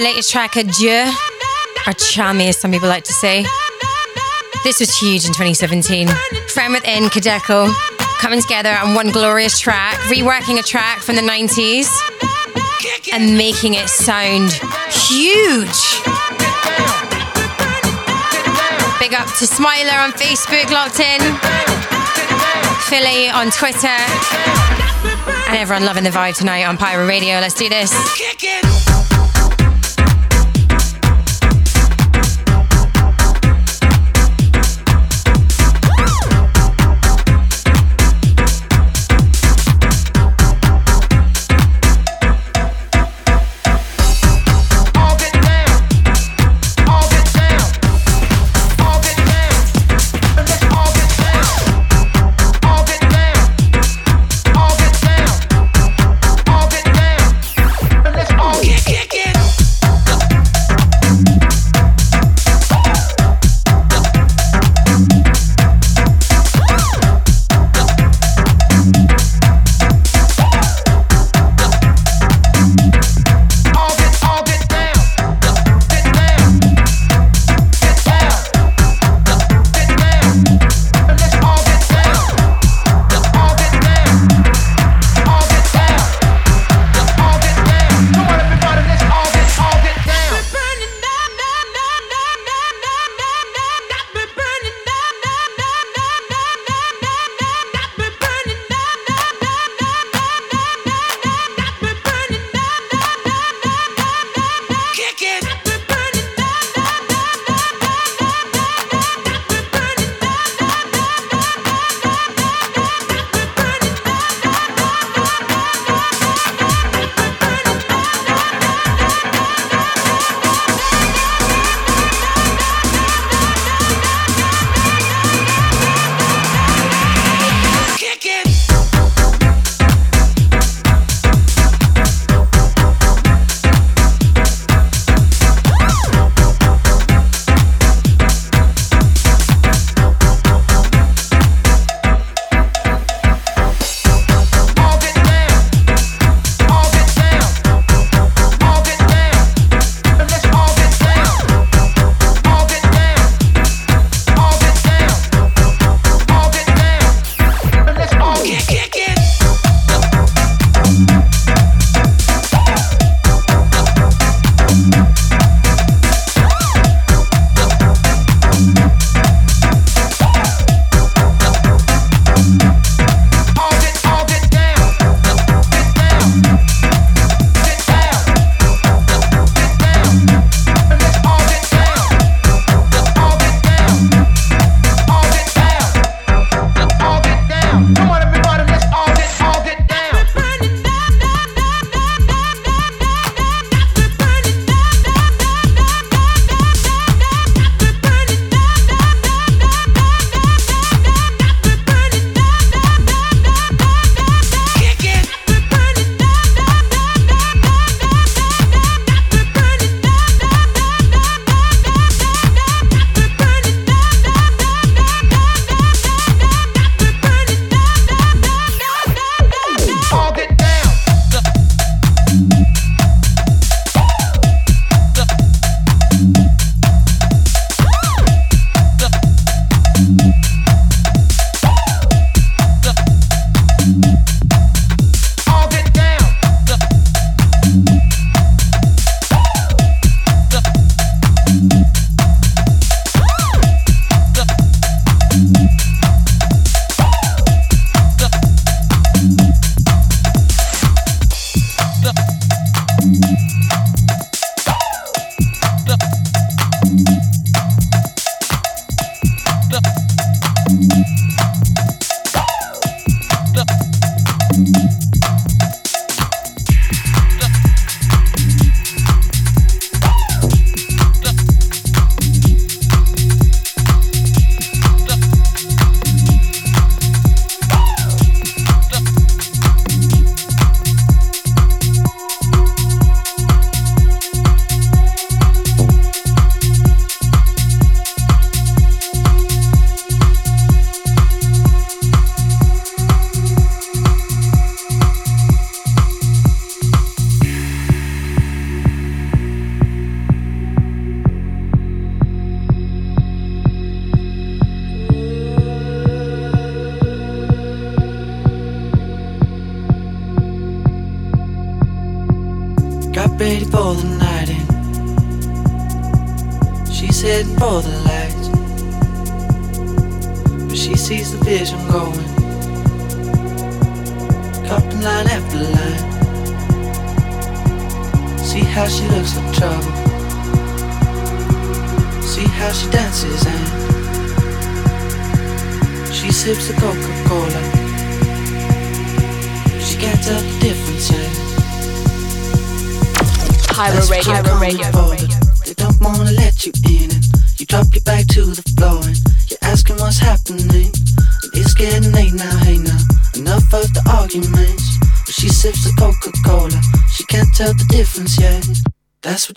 Latest 0.09 0.33
track, 0.33 0.57
Adieu, 0.57 1.05
or 1.87 1.93
Chami 1.93 2.49
as 2.49 2.57
some 2.57 2.71
people 2.71 2.89
like 2.89 3.05
to 3.05 3.13
say. 3.13 3.45
This 4.65 4.81
was 4.81 4.97
huge 4.97 5.27
in 5.27 5.35
2017. 5.35 6.09
Friend 6.49 6.73
Within, 6.73 7.05
Kideko, 7.11 7.71
coming 8.19 8.41
together 8.41 8.71
on 8.71 8.95
one 8.95 9.11
glorious 9.11 9.59
track, 9.59 9.97
reworking 10.09 10.59
a 10.59 10.63
track 10.63 11.01
from 11.01 11.17
the 11.17 11.21
90s 11.21 11.91
and 13.13 13.37
making 13.37 13.75
it 13.75 13.87
sound 13.91 14.51
huge. 14.89 16.01
Big 18.99 19.13
up 19.13 19.29
to 19.37 19.47
Smiler 19.47 19.99
on 20.01 20.13
Facebook, 20.13 20.71
locked 20.71 21.01
in. 21.01 21.21
Philly 22.89 23.29
on 23.29 23.51
Twitter. 23.51 23.99
And 25.49 25.59
everyone 25.59 25.85
loving 25.85 26.05
the 26.05 26.11
vibe 26.11 26.35
tonight 26.35 26.65
on 26.65 26.79
Pyro 26.79 27.07
Radio. 27.07 27.41
Let's 27.41 27.53
do 27.53 27.69
this. 27.69 27.93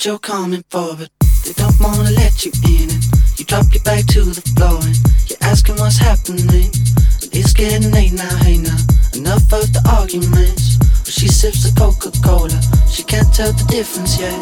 What 0.02 0.08
you're 0.08 0.18
coming 0.18 0.64
for, 0.72 0.96
but 0.96 1.12
they 1.46 1.54
don't 1.54 1.80
wanna 1.80 2.10
let 2.10 2.44
you 2.44 2.52
in 2.66 2.90
and 2.90 3.06
you 3.38 3.46
drop 3.46 3.72
your 3.72 3.84
back 3.84 4.04
to 4.08 4.24
the 4.24 4.42
floor 4.58 4.80
and 4.82 4.98
you're 5.30 5.38
asking 5.42 5.76
what's 5.76 6.00
happening. 6.00 6.74
And 7.22 7.30
it's 7.32 7.54
getting 7.54 7.92
late 7.92 8.12
now, 8.14 8.36
hey 8.38 8.58
now. 8.58 8.82
Enough 9.14 9.54
of 9.54 9.72
the 9.72 9.82
arguments. 9.96 10.78
But 11.06 11.14
she 11.14 11.28
sips 11.28 11.62
the 11.62 11.80
Coca-Cola. 11.80 12.50
She 12.90 13.04
can't 13.04 13.32
tell 13.32 13.54
the 13.54 13.64
difference 13.70 14.18
yet. 14.20 14.42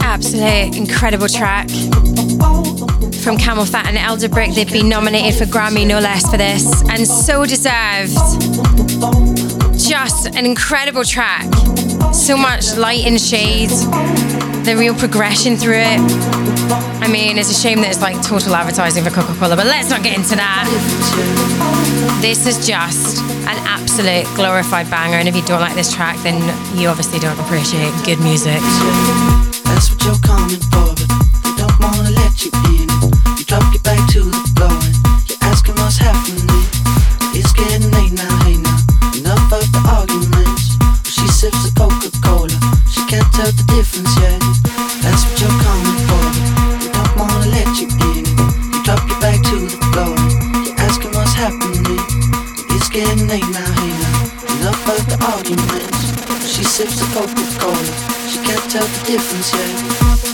Absolute 0.00 0.74
incredible 0.74 1.28
track 1.28 1.68
from 3.20 3.36
CamelPhat 3.36 3.92
and 3.92 3.98
Elderbrook. 3.98 4.54
They've 4.54 4.72
been 4.72 4.88
nominated 4.88 5.34
for 5.38 5.44
Grammy, 5.44 5.86
no 5.86 5.98
less, 5.98 6.30
for 6.30 6.38
this, 6.38 6.64
and 6.88 7.06
so 7.06 7.44
deserved. 7.44 8.16
Just 9.76 10.34
an 10.34 10.46
incredible 10.46 11.04
track. 11.04 11.44
So 12.12 12.36
much 12.36 12.76
light 12.76 13.04
and 13.04 13.20
shade. 13.20 13.70
The 14.64 14.76
real 14.78 14.94
progression 14.94 15.56
through 15.56 15.80
it. 15.80 15.98
I 17.02 17.08
mean, 17.10 17.36
it's 17.36 17.50
a 17.50 17.54
shame 17.54 17.80
that 17.80 17.90
it's 17.90 18.00
like 18.00 18.22
total 18.22 18.54
advertising 18.54 19.02
for 19.02 19.10
Coca 19.10 19.34
Cola, 19.34 19.56
but 19.56 19.66
let's 19.66 19.90
not 19.90 20.02
get 20.04 20.16
into 20.16 20.36
that. 20.36 20.68
This 22.20 22.46
is 22.46 22.64
just 22.64 23.18
an 23.48 23.58
absolute 23.66 24.24
glorified 24.36 24.88
banger, 24.88 25.16
and 25.16 25.26
if 25.26 25.34
you 25.34 25.42
don't 25.42 25.60
like 25.60 25.74
this 25.74 25.92
track, 25.92 26.16
then 26.22 26.38
you 26.78 26.88
obviously 26.88 27.18
don't 27.18 27.38
appreciate 27.40 27.90
good 28.04 28.20
music. 28.20 28.60
That's 29.66 29.90
what 29.90 30.04
you're 30.04 30.22
coming 30.22 30.62
for, 30.70 30.94
but 30.94 31.10
they 31.42 31.52
don't 31.58 31.74
wanna 31.80 32.14
let 32.14 32.44
you 32.44 32.52
in. 32.70 32.86
You 33.34 33.44
drop 33.44 33.66
your 33.74 33.82
back 33.82 33.98
to 34.14 34.22
the 34.22 34.42
floor 34.54 34.70
you're 35.26 35.42
asking 35.42 35.74
what's 35.74 35.98
happening. 35.98 36.41
Difference 43.74 44.14
yet. 44.20 44.40
That's 45.02 45.22
what 45.24 45.36
you're 45.40 45.58
coming 45.64 45.98
for, 46.08 46.24
they 46.80 46.90
don't 46.92 47.12
wanna 47.16 47.48
let 47.56 47.68
you 47.80 47.88
in. 48.12 48.24
You 48.72 48.78
drop 48.84 49.02
your 49.08 49.20
back 49.20 49.40
to 49.50 49.56
the 49.64 49.78
floor 49.92 50.14
you're 50.66 50.78
asking 50.86 51.12
what's 51.12 51.32
happening. 51.32 51.98
It's 52.74 52.88
getting 52.88 53.26
late 53.28 53.48
now, 53.52 53.72
now. 53.74 54.32
Enough 54.54 54.88
of 54.88 55.02
the 55.08 55.18
arguments. 55.32 56.00
She 56.52 56.64
sips 56.64 57.00
the 57.00 57.06
Coca-Cola. 57.14 57.84
She 58.28 58.38
can't 58.46 58.70
tell 58.70 58.86
the 58.86 59.00
difference 59.06 59.52
yet. 59.52 60.31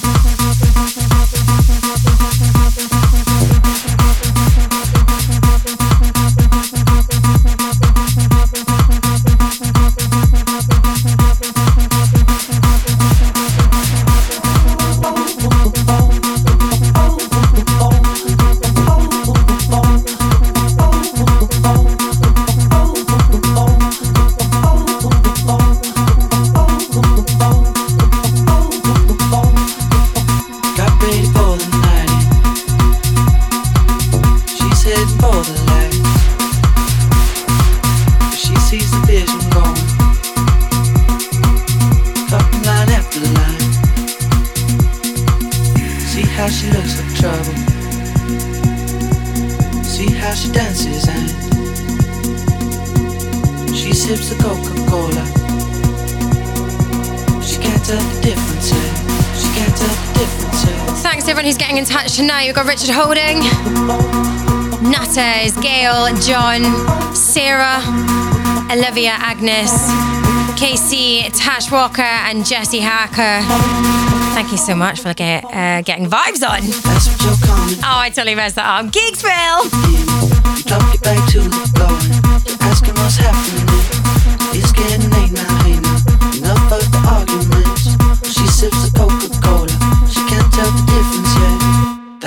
To 61.29 61.33
everyone 61.33 61.45
who's 61.45 61.59
getting 61.59 61.77
in 61.77 61.85
touch 61.85 62.17
tonight. 62.17 62.47
We've 62.47 62.55
got 62.55 62.65
Richard 62.65 62.89
Holding, 62.89 63.41
Nutters, 64.91 65.53
Gail, 65.61 66.09
John, 66.25 66.65
Sarah, 67.15 67.83
Olivia, 68.73 69.13
Agnes, 69.13 69.71
Casey, 70.59 71.29
Tash 71.37 71.71
Walker, 71.71 72.01
and 72.01 72.47
Jesse 72.47 72.79
Hacker. 72.79 73.45
Thank 74.33 74.53
you 74.53 74.57
so 74.57 74.75
much 74.75 75.01
for 75.01 75.13
get, 75.13 75.45
uh, 75.45 75.83
getting 75.83 76.07
vibes 76.07 76.41
on. 76.41 76.61
Oh, 77.85 77.99
I 77.99 78.09
totally 78.09 78.35
messed 78.35 78.55
that 78.55 78.65
up. 78.65 78.87
Geeksville! 78.87 79.69
She 88.25 88.47
sips 88.47 88.89
the 88.89 88.99
Coca-Cola. 88.99 89.69
She 90.09 90.21
can't 90.27 90.53
tell 90.55 90.71
the. 90.71 90.88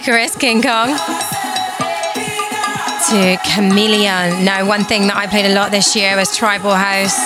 Icarus, 0.00 0.34
King 0.34 0.62
Kong. 0.62 0.96
To 3.10 3.38
Chameleon. 3.44 4.46
Now, 4.46 4.66
one 4.66 4.84
thing 4.84 5.08
that 5.08 5.14
I 5.14 5.26
played 5.26 5.44
a 5.44 5.52
lot 5.52 5.70
this 5.70 5.94
year 5.94 6.16
was 6.16 6.34
Tribal 6.34 6.72
House. 6.72 7.20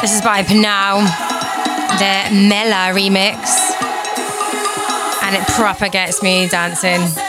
This 0.00 0.14
is 0.14 0.22
by 0.22 0.44
Panau, 0.44 1.02
the 1.98 2.30
Mela 2.46 2.94
remix. 2.94 3.34
And 5.24 5.34
it 5.34 5.42
proper 5.48 5.88
gets 5.88 6.22
me 6.22 6.46
dancing. 6.48 7.23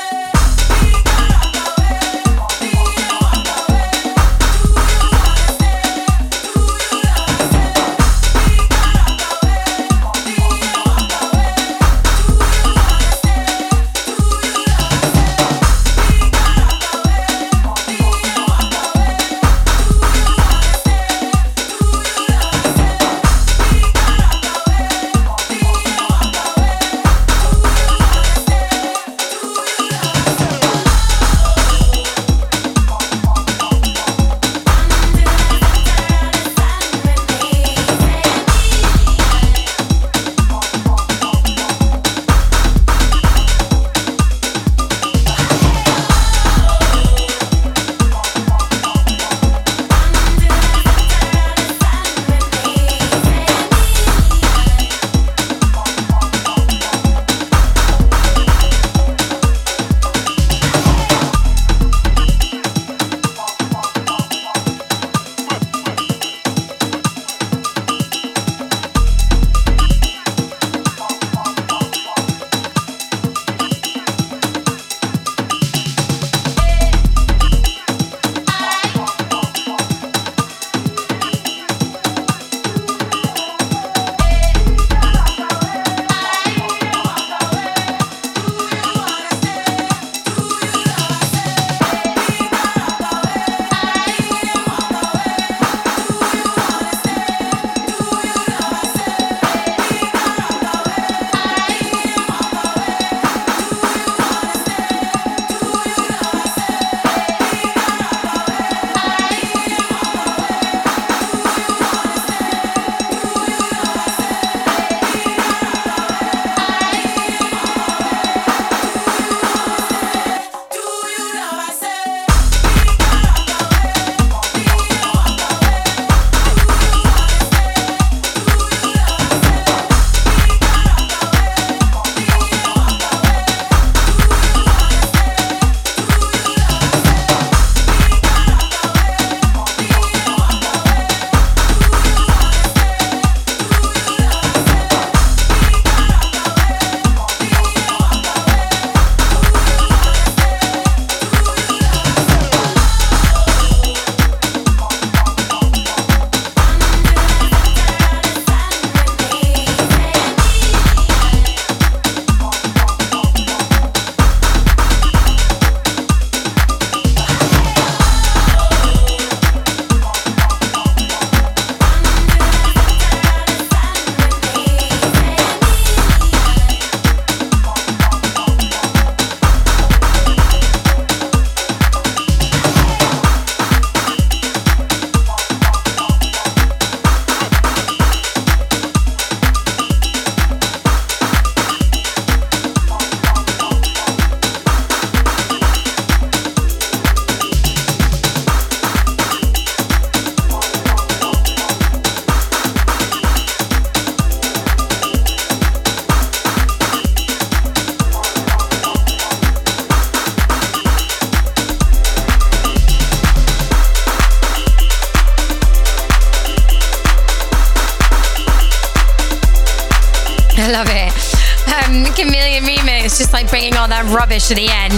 Rubbish 224.15 224.47
to 224.47 224.55
the 224.55 224.67
end. 224.69 224.93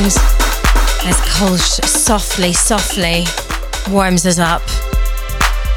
As 1.05 1.17
Kolsch 1.33 1.83
softly, 1.85 2.53
softly 2.53 3.25
warms 3.91 4.27
us 4.27 4.37
up. 4.37 4.61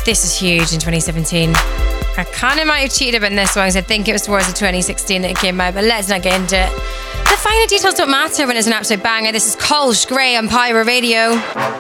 This 0.05 0.25
is 0.25 0.39
huge 0.39 0.75
in 0.75 0.79
2017. 0.79 1.55
I 1.55 2.27
kind 2.33 2.61
of 2.61 2.67
might 2.67 2.81
have 2.81 2.93
cheated 2.93 3.23
in 3.25 3.37
this 3.37 3.57
one 3.57 3.65
because 3.65 3.77
I 3.77 3.81
think 3.81 4.09
it 4.09 4.13
was 4.13 4.23
towards 4.23 4.47
the 4.47 4.53
2016 4.53 5.23
that 5.23 5.31
it 5.31 5.39
came 5.39 5.59
out, 5.59 5.73
but 5.73 5.85
let's 5.85 6.09
not 6.09 6.21
get 6.21 6.39
into 6.39 6.57
it. 6.59 6.71
The 6.71 7.37
finer 7.39 7.67
details 7.67 7.95
don't 7.95 8.11
matter 8.11 8.47
when 8.47 8.59
it's 8.59 8.67
an 8.67 8.75
absolute 8.75 9.03
banger. 9.03 9.33
This 9.33 9.47
is 9.47 9.57
Kolsch 9.57 10.07
Grey 10.07 10.37
on 10.37 10.49
Pyro 10.49 10.85
Radio. 10.85 11.80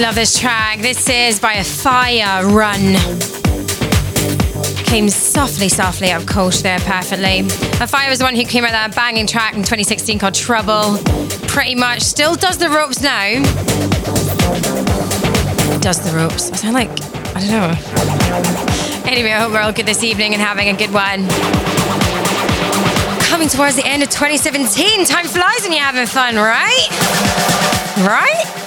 Love 0.00 0.16
this 0.16 0.38
track. 0.38 0.80
This 0.80 1.08
is 1.08 1.38
by 1.38 1.54
Offaiah 1.54 2.42
run. 2.52 2.96
Came 4.84 5.08
softly, 5.08 5.68
softly 5.68 6.10
of 6.10 6.24
Kolsch 6.24 6.62
there 6.62 6.80
perfectly. 6.80 7.42
Offaiah 7.78 8.10
was 8.10 8.18
the 8.18 8.24
one 8.24 8.34
who 8.34 8.44
came 8.44 8.64
out 8.64 8.72
that 8.72 8.94
banging 8.96 9.28
track 9.28 9.54
in 9.54 9.60
2016 9.60 10.18
called 10.18 10.34
Trouble. 10.34 10.98
Pretty 11.46 11.76
much 11.76 12.02
still 12.02 12.34
does 12.34 12.58
the 12.58 12.68
ropes 12.68 13.02
now. 13.02 13.40
Does 15.78 16.00
the 16.00 16.12
ropes. 16.16 16.50
I 16.50 16.56
sound 16.56 16.74
like, 16.74 16.90
I 17.36 17.40
don't 17.40 17.50
know. 17.50 19.08
Anyway, 19.08 19.30
I 19.30 19.38
hope 19.40 19.52
we're 19.52 19.60
all 19.60 19.72
good 19.72 19.86
this 19.86 20.02
evening 20.02 20.34
and 20.34 20.42
having 20.42 20.68
a 20.68 20.76
good 20.76 20.92
one. 20.92 21.28
Coming 23.28 23.48
towards 23.48 23.76
the 23.76 23.86
end 23.86 24.02
of 24.02 24.10
2017. 24.10 25.04
Time 25.06 25.26
flies 25.26 25.62
when 25.62 25.72
you're 25.72 25.82
having 25.82 26.06
fun, 26.06 26.34
right? 26.34 26.88
Right? 27.98 28.63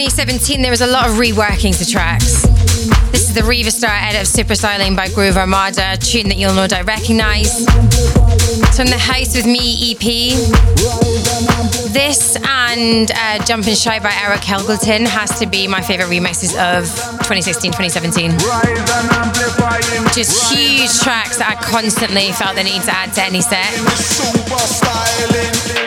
2017, 0.00 0.62
there 0.62 0.70
was 0.70 0.80
a 0.80 0.86
lot 0.86 1.10
of 1.10 1.16
reworkings 1.16 1.76
to 1.76 1.84
tracks. 1.84 2.40
This 3.12 3.28
is 3.28 3.34
the 3.34 3.42
Riva 3.44 3.70
Starr 3.70 3.94
edit 3.94 4.22
of 4.22 4.26
Super 4.26 4.54
Styling 4.54 4.96
by 4.96 5.10
Groove 5.10 5.36
Armada, 5.36 5.92
a 5.92 5.96
tune 5.98 6.26
that 6.28 6.38
you'll 6.38 6.54
no 6.54 6.66
doubt 6.66 6.86
recognise. 6.86 7.66
It's 7.68 8.76
from 8.78 8.86
the 8.86 8.96
House 8.96 9.36
with 9.36 9.44
Me 9.44 9.92
EP. 9.92 10.00
This 11.92 12.38
and 12.48 13.10
uh, 13.10 13.44
Jumpin' 13.44 13.74
Shy 13.74 13.98
by 13.98 14.14
Eric 14.24 14.40
Helgleton 14.40 15.06
has 15.06 15.38
to 15.38 15.44
be 15.46 15.68
my 15.68 15.82
favourite 15.82 16.08
remixes 16.08 16.56
of 16.56 16.88
2016 17.28 17.70
2017. 17.70 18.30
Just 20.14 20.50
huge 20.50 20.98
tracks 21.00 21.36
that 21.36 21.58
I 21.58 21.62
constantly 21.62 22.32
felt 22.32 22.56
the 22.56 22.64
need 22.64 22.80
to 22.84 22.90
add 22.90 23.12
to 23.16 23.22
any 23.22 23.42
set. 23.42 23.68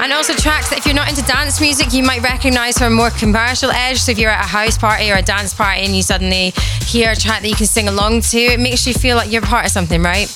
And 0.03 0.11
also 0.11 0.33
tracks 0.33 0.69
that 0.69 0.79
if 0.79 0.85
you're 0.85 0.93
not 0.93 1.07
into 1.07 1.21
dance 1.23 1.61
music, 1.61 1.93
you 1.93 2.03
might 2.03 2.21
recognise 2.21 2.77
from 2.77 2.91
a 2.91 2.95
more 2.95 3.09
commercial 3.09 3.71
edge. 3.71 3.99
So 3.99 4.11
if 4.11 4.19
you're 4.19 4.29
at 4.29 4.43
a 4.43 4.47
house 4.47 4.77
party 4.77 5.09
or 5.09 5.15
a 5.15 5.21
dance 5.21 5.53
party 5.53 5.79
and 5.85 5.95
you 5.95 6.01
suddenly 6.01 6.51
hear 6.83 7.11
a 7.11 7.15
track 7.15 7.41
that 7.41 7.47
you 7.47 7.55
can 7.55 7.67
sing 7.67 7.87
along 7.87 8.19
to, 8.35 8.37
it 8.37 8.59
makes 8.59 8.85
you 8.85 8.93
feel 8.93 9.15
like 9.15 9.31
you're 9.31 9.41
part 9.41 9.63
of 9.63 9.71
something, 9.71 10.03
right? 10.03 10.27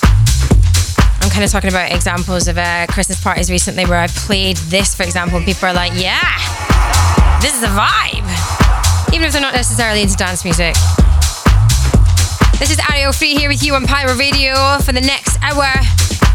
I'm 1.20 1.28
kind 1.28 1.44
of 1.44 1.50
talking 1.50 1.68
about 1.68 1.92
examples 1.92 2.48
of 2.48 2.56
uh, 2.56 2.86
Christmas 2.86 3.22
parties 3.22 3.50
recently 3.50 3.84
where 3.84 4.00
I 4.00 4.06
played 4.06 4.56
this, 4.72 4.94
for 4.94 5.02
example, 5.02 5.36
and 5.36 5.44
people 5.44 5.68
are 5.68 5.74
like, 5.74 5.92
yeah, 5.94 6.32
this 7.42 7.54
is 7.54 7.62
a 7.62 7.68
vibe. 7.68 8.24
Even 9.12 9.26
if 9.26 9.34
they're 9.34 9.42
not 9.42 9.52
necessarily 9.52 10.00
into 10.00 10.16
dance 10.16 10.44
music. 10.44 10.76
This 12.58 12.70
is 12.70 12.80
Ariel 12.90 13.12
Free 13.12 13.34
here 13.34 13.50
with 13.50 13.62
you 13.62 13.74
on 13.74 13.84
Pyro 13.84 14.16
Radio 14.16 14.78
for 14.78 14.92
the 14.92 15.02
next 15.02 15.36
hour. 15.42 15.68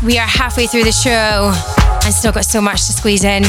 We 0.05 0.19
are 0.19 0.27
halfway 0.27 0.68
through 0.68 0.84
the 0.84 0.91
show 0.91 1.72
and 2.05 2.13
still 2.13 2.31
got 2.31 2.45
so 2.45 2.61
much 2.61 2.85
to 2.88 2.93
squeeze 2.93 3.23
in. 3.23 3.43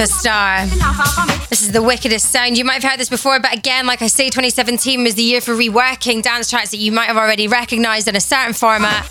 Star. 0.00 0.64
This 1.50 1.60
is 1.60 1.72
the 1.72 1.82
wickedest 1.82 2.30
sound. 2.32 2.56
You 2.56 2.64
might 2.64 2.82
have 2.82 2.84
heard 2.84 2.98
this 2.98 3.10
before, 3.10 3.38
but 3.40 3.52
again, 3.52 3.86
like 3.86 4.00
I 4.00 4.06
say, 4.06 4.26
2017 4.26 5.04
was 5.04 5.14
the 5.14 5.22
year 5.22 5.40
for 5.40 5.52
reworking 5.52 6.22
dance 6.22 6.48
tracks 6.48 6.70
that 6.70 6.78
you 6.78 6.92
might 6.92 7.06
have 7.06 7.18
already 7.18 7.46
recognized 7.46 8.08
in 8.08 8.16
a 8.16 8.20
certain 8.20 8.54
format. 8.54 9.06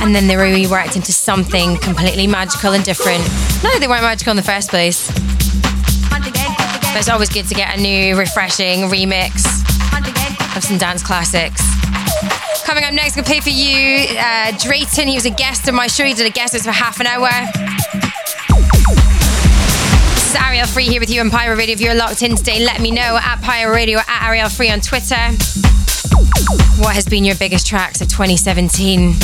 And 0.00 0.14
then 0.14 0.28
they 0.28 0.36
were 0.36 0.44
reworked 0.44 0.94
into 0.94 1.12
something 1.12 1.76
completely 1.78 2.26
magical 2.28 2.72
and 2.74 2.84
different. 2.84 3.24
No, 3.64 3.76
they 3.78 3.88
weren't 3.88 4.02
magical 4.02 4.30
in 4.30 4.36
the 4.36 4.42
first 4.42 4.70
place. 4.70 5.10
But 6.10 6.96
it's 6.96 7.08
always 7.08 7.28
good 7.28 7.46
to 7.48 7.54
get 7.54 7.76
a 7.76 7.80
new, 7.80 8.16
refreshing 8.16 8.82
remix 8.88 9.44
of 10.56 10.62
some 10.62 10.78
dance 10.78 11.02
classics. 11.02 11.60
Coming 12.64 12.84
up 12.84 12.92
next, 12.92 13.16
I'm 13.16 13.24
gonna 13.24 13.34
play 13.34 13.40
for 13.40 13.50
you 13.50 14.16
uh, 14.16 14.52
Drayton. 14.58 15.08
He 15.08 15.14
was 15.14 15.26
a 15.26 15.30
guest 15.30 15.68
on 15.68 15.74
my 15.74 15.88
show. 15.88 16.04
He 16.04 16.14
did 16.14 16.26
a 16.26 16.30
guest 16.30 16.54
list 16.54 16.66
for 16.66 16.70
half 16.72 17.00
an 17.00 17.06
hour. 17.06 17.30
This 20.28 20.36
is 20.36 20.42
Ariel 20.42 20.66
Free 20.66 20.84
here 20.84 21.00
with 21.00 21.08
you 21.08 21.22
on 21.22 21.30
Pyro 21.30 21.56
Radio. 21.56 21.72
If 21.72 21.80
you're 21.80 21.94
locked 21.94 22.22
in 22.22 22.36
today, 22.36 22.62
let 22.62 22.82
me 22.82 22.90
know 22.90 23.18
at 23.18 23.40
Pyro 23.40 23.72
Radio 23.72 23.98
at 23.98 24.28
Ariel 24.28 24.50
Free 24.50 24.68
on 24.68 24.82
Twitter. 24.82 25.16
What 26.76 26.94
has 26.94 27.06
been 27.06 27.24
your 27.24 27.34
biggest 27.36 27.66
tracks 27.66 28.02
of 28.02 28.08
2017? 28.08 29.14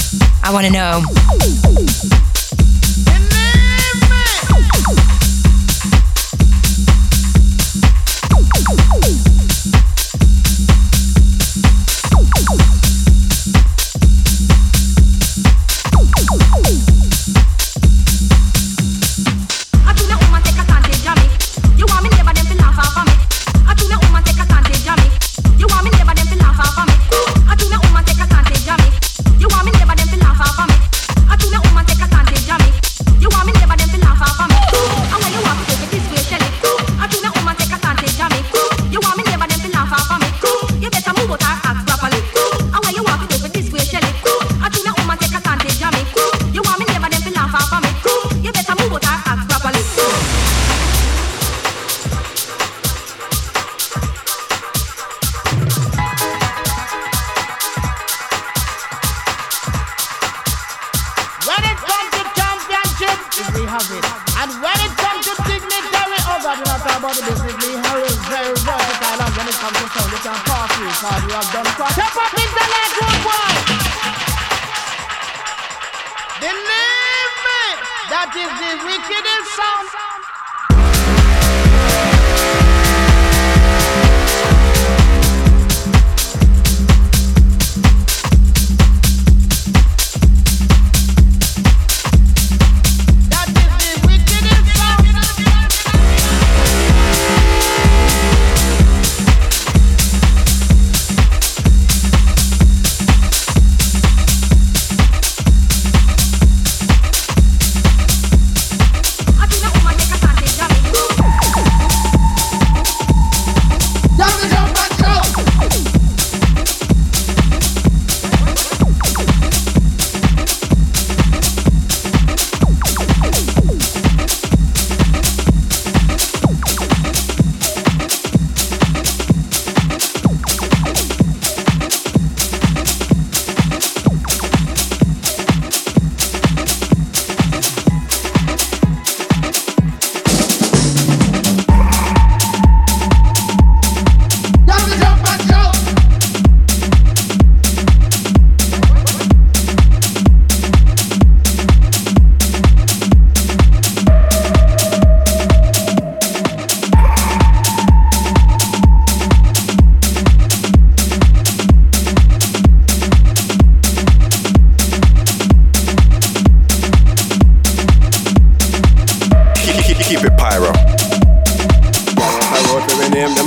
I 0.42 0.50
want 0.50 0.64
to 0.64 0.72
know. 0.72 2.33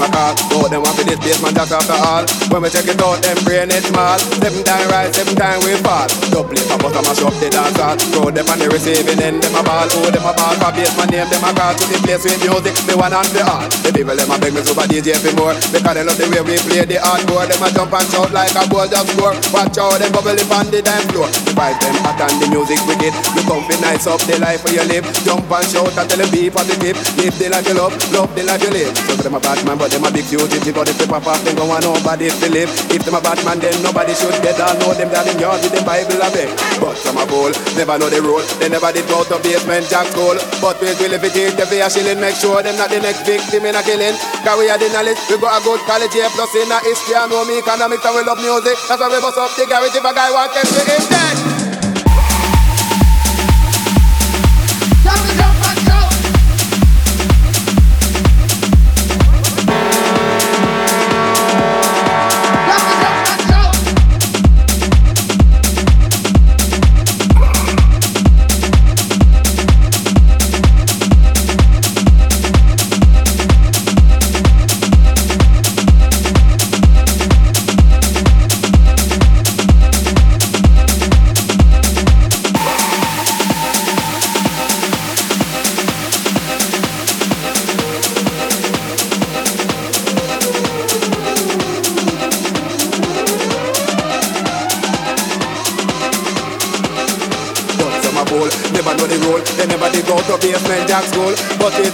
A 0.08 0.10
call. 0.12 0.34
Go 0.48 0.68
them 0.72 0.82
want 0.84 0.96
for 0.96 1.04
this 1.04 1.20
Basement 1.20 1.56
Jaxx 1.56 1.72
after 1.76 2.00
all. 2.00 2.24
When 2.52 2.64
we 2.64 2.70
check 2.72 2.88
it 2.88 3.02
out, 3.04 3.20
them 3.20 3.38
brain 3.44 3.68
it 3.72 3.84
small. 3.84 4.16
Seven 4.40 4.64
time 4.64 4.88
rise, 4.88 5.12
seven 5.16 5.36
time 5.36 5.60
we 5.68 5.76
fall. 5.84 6.08
Double 6.32 6.56
it, 6.56 6.68
I 6.72 6.76
mash 6.80 7.24
up 7.24 7.36
the 7.44 7.48
dance 7.52 7.76
hall. 7.76 7.96
Throw 8.16 8.32
them 8.32 8.48
on 8.48 8.60
the 8.60 8.68
receiving 8.72 9.20
end, 9.20 9.44
them 9.44 9.56
a 9.56 9.62
ball. 9.64 9.88
Who 9.92 10.08
them 10.12 10.24
a 10.24 10.32
ball 10.32 10.56
for 10.56 10.72
basement 10.72 11.12
name, 11.12 11.28
them 11.28 11.44
a 11.44 11.52
call. 11.52 11.74
To 11.76 11.84
the 11.92 11.98
place 12.04 12.24
with 12.24 12.40
music, 12.40 12.76
the 12.88 12.96
one 12.96 13.12
and 13.12 13.32
the 13.36 13.42
all. 13.44 13.68
The 13.84 13.90
people 13.92 14.16
them 14.16 14.32
a 14.32 14.36
beg 14.40 14.54
me 14.56 14.62
super 14.64 14.88
DJ 14.88 15.18
for 15.20 15.34
more. 15.36 15.56
Because 15.72 15.96
they 15.96 16.04
love 16.04 16.18
the 16.18 16.26
way 16.32 16.42
we 16.44 16.56
play 16.64 16.84
the 16.88 16.98
hardcore. 17.04 17.48
Them 17.48 17.64
a 17.64 17.68
jump 17.74 17.94
and 17.94 18.08
shout 18.08 18.32
like 18.32 18.56
a 18.56 18.64
ball 18.70 18.88
just 18.88 19.12
score. 19.12 19.36
Watch 19.52 19.78
out, 19.78 20.00
them 20.00 20.12
bubble 20.16 20.38
up 20.38 20.54
on 20.56 20.68
the 20.72 20.80
dance 20.80 21.08
floor. 21.12 21.28
The 21.44 21.52
vibe 21.52 21.80
them 21.84 21.96
hot 22.06 22.22
and 22.24 22.38
the 22.40 22.48
music 22.48 22.80
wicked. 22.88 23.14
You 23.36 23.44
come 23.44 23.66
nice 23.82 24.08
up 24.08 24.22
the 24.24 24.38
life 24.40 24.64
where 24.64 24.76
you 24.76 24.86
live. 24.88 25.06
Jump 25.26 25.50
and 25.52 25.68
shout 25.68 25.94
and 25.98 26.08
tell 26.08 26.20
them 26.20 26.30
be 26.32 26.50
positive. 26.50 26.98
Live 27.18 27.36
the 27.40 27.48
life 27.50 27.68
you 27.68 27.76
love, 27.76 27.94
love 28.14 28.32
the 28.36 28.44
life 28.44 28.64
you 28.64 28.72
live. 28.72 28.92
So 29.08 29.16
them 29.20 29.36
a 29.36 29.40
bad 29.40 29.60
man, 29.66 29.78
but 29.78 29.92
them 29.98 30.06
a 30.06 30.14
big 30.14 30.30
duty. 30.30 30.70
But 30.70 30.90
if 30.90 30.98
they 31.02 31.10
pop 31.10 31.26
then 31.42 31.58
go 31.58 31.66
on 31.66 31.82
nobody. 31.82 32.30
to 32.30 32.48
live. 32.54 32.70
If 32.94 33.02
them 33.02 33.18
a 33.18 33.22
bad 33.22 33.42
man, 33.42 33.58
then 33.58 33.74
nobody 33.82 34.14
should 34.14 34.38
get 34.46 34.62
all 34.62 34.78
know 34.78 34.94
them 34.94 35.10
down 35.10 35.26
in 35.26 35.42
yard 35.42 35.60
with 35.66 35.74
them 35.74 35.84
Bible 35.84 36.22
a 36.22 36.30
beg. 36.30 36.54
But 36.78 36.96
some 37.02 37.18
a 37.18 37.26
bowl, 37.26 37.50
never 37.74 37.98
know 37.98 38.10
the 38.10 38.22
rule. 38.22 38.46
They 38.62 38.70
never 38.70 38.94
did 38.94 39.10
go 39.10 39.26
to 39.26 39.42
Basement 39.42 39.90
Jaxx 39.90 40.14
school. 40.14 40.38
But 40.62 40.78
we 40.78 40.94
will 41.02 41.18
if 41.18 41.26
it 41.26 41.36
is 41.36 41.58
the 41.58 41.66
a 41.66 41.90
shilling, 41.90 42.22
make 42.22 42.38
sure 42.38 42.62
them 42.62 42.78
not 42.78 42.94
the 42.94 43.02
next 43.02 43.26
victim 43.26 43.66
in 43.66 43.74
a 43.74 43.82
killing. 43.82 44.16
Cause 44.46 44.58
we 44.62 44.70
are 44.70 44.78
the 44.78 44.90
knowledge, 44.94 45.20
we 45.30 45.36
got 45.42 45.58
a 45.58 45.62
good 45.66 45.82
college 45.90 46.14
here, 46.14 46.30
plus 46.38 46.54
in 46.54 46.70
a 46.70 46.78
history, 46.86 47.18
and 47.18 47.32
know 47.34 47.44
me 47.46 47.58
economics, 47.58 48.06
and 48.06 48.14
we 48.14 48.22
love 48.22 48.40
music. 48.40 48.78
That's 48.86 49.02
why 49.02 49.10
we 49.10 49.18
bust 49.18 49.42
up 49.42 49.50
the 49.58 49.66
garage 49.66 49.98
if 49.98 50.06
a 50.06 50.14
guy 50.14 50.30
want 50.30 50.54
them 50.54 50.68
to 50.68 50.82
him 50.86 51.04
dead. 51.10 51.58
But 101.58 101.74
is, 101.82 101.92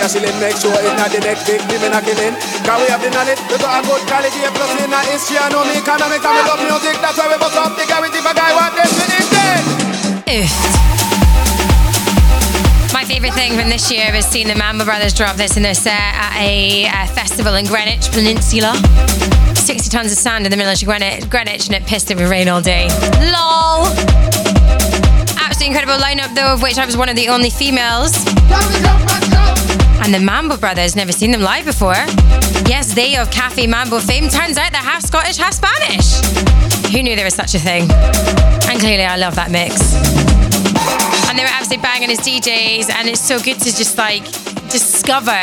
a 0.00 0.08
shilling. 0.08 0.36
Make 0.40 0.56
sure 0.56 0.72
it's 0.72 0.96
not 0.96 1.12
the 1.12 1.20
next 1.20 1.44
a 1.48 2.00
killing. 2.00 2.34
Cause 2.64 2.80
we 2.80 2.88
have 2.88 3.02
the 3.04 3.10
knowledge, 3.12 3.40
we 3.48 3.56
got 3.60 3.76
a 3.76 3.86
good 3.86 4.02
here, 4.32 4.50
plus 4.56 4.72
in 4.80 4.92
a 4.92 5.00
history, 5.04 5.36
and 5.36 5.52
we 5.52 5.76
love 6.48 6.60
music. 6.64 6.96
That's 7.04 7.18
why 7.18 7.28
we 7.28 7.36
bust 7.36 7.56
up 7.56 7.76
the 7.76 7.84
a 8.24 8.32
guy 8.34 8.52
dead. 9.28 9.64
My 12.92 13.04
favourite 13.04 13.34
thing 13.34 13.58
from 13.58 13.68
this 13.68 13.90
year 13.90 14.12
was 14.12 14.24
seeing 14.26 14.48
the 14.48 14.54
Mambo 14.54 14.84
Brothers 14.84 15.14
drop 15.14 15.36
this 15.36 15.56
in 15.56 15.62
their 15.62 15.74
set 15.74 15.92
at 15.92 16.36
a, 16.36 16.86
uh 16.86 17.06
festival 17.06 17.54
in 17.54 17.66
Greenwich 17.66 18.10
Peninsula. 18.10 18.74
60 19.54 19.90
tons 19.90 20.12
of 20.12 20.18
sand 20.18 20.44
in 20.44 20.50
the 20.50 20.56
middle 20.56 20.72
of 20.72 20.78
Greenwich, 20.80 21.28
Greenwich 21.28 21.66
and 21.66 21.76
it 21.76 21.86
pissed 21.86 22.10
it 22.10 22.16
with 22.16 22.30
rain 22.30 22.48
all 22.48 22.60
day. 22.60 22.88
LOL! 23.32 24.39
Absolutely 25.60 25.78
incredible 25.78 26.02
lineup 26.02 26.34
though, 26.34 26.54
of 26.54 26.62
which 26.62 26.78
I 26.78 26.86
was 26.86 26.96
one 26.96 27.10
of 27.10 27.16
the 27.16 27.28
only 27.28 27.50
females. 27.50 28.16
And 30.00 30.14
the 30.14 30.18
Mambo 30.18 30.56
Brothers, 30.56 30.96
never 30.96 31.12
seen 31.12 31.32
them 31.32 31.42
live 31.42 31.66
before. 31.66 32.00
Yes, 32.64 32.94
they 32.94 33.14
of 33.16 33.30
Cafe 33.30 33.66
Mambo 33.66 33.98
fame. 33.98 34.30
Turns 34.30 34.56
out 34.56 34.72
they're 34.72 34.80
half 34.80 35.02
Scottish, 35.02 35.36
half 35.36 35.52
Spanish. 35.52 36.16
Who 36.90 37.02
knew 37.02 37.14
there 37.14 37.26
was 37.26 37.34
such 37.34 37.54
a 37.54 37.58
thing? 37.58 37.82
And 38.70 38.80
clearly, 38.80 39.04
I 39.04 39.18
love 39.18 39.34
that 39.34 39.50
mix. 39.50 39.76
And 41.28 41.38
they 41.38 41.42
were 41.42 41.52
absolutely 41.52 41.82
banging 41.82 42.10
as 42.10 42.20
DJs, 42.20 42.88
and 42.94 43.06
it's 43.06 43.20
so 43.20 43.38
good 43.38 43.58
to 43.60 43.76
just 43.76 43.98
like 43.98 44.24
discover 44.70 45.36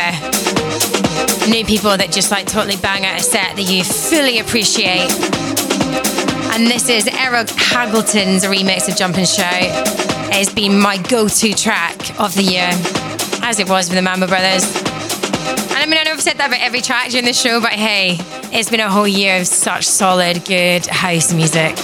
new 1.48 1.64
people 1.64 1.95
that 1.95 2.10
just 2.11 2.31
like 2.31 2.48
totally 2.48 2.77
bang 2.77 3.06
out 3.06 3.19
a 3.19 3.23
set 3.23 3.56
that 3.56 3.69
you 3.69 3.84
fully 3.84 4.39
appreciate. 4.39 5.14
And 6.57 6.65
this 6.65 6.89
is 6.89 7.07
Eric 7.07 7.49
Haggleton's 7.49 8.45
remix 8.45 8.89
of 8.89 8.98
Jump 8.98 9.15
and 9.18 9.27
Shout. 9.27 10.07
Has 10.32 10.54
been 10.54 10.80
my 10.80 10.98
go-to 10.98 11.54
track 11.54 12.20
of 12.20 12.36
the 12.36 12.44
year, 12.44 12.70
as 13.41 13.60
it 13.60 13.68
was 13.68 13.90
with 13.90 13.98
the 13.98 14.02
Mambo 14.02 14.28
Brothers. 14.28 14.66
And 15.70 15.78
I 15.78 15.86
mean, 15.88 15.98
I 15.98 16.04
know 16.04 16.12
I've 16.12 16.22
said 16.22 16.38
that 16.38 16.48
about 16.49 16.62
every 16.62 16.82
track 16.82 17.10
during 17.10 17.26
the 17.26 17.34
show, 17.34 17.60
but 17.60 17.72
hey, 17.72 18.18
it's 18.52 18.70
been 18.70 18.80
a 18.80 18.90
whole 18.90 19.08
year 19.08 19.40
of 19.41 19.48
such 19.48 19.86
solid, 19.86 20.45
good 20.45 20.86
house 20.86 21.34
music. 21.34 21.76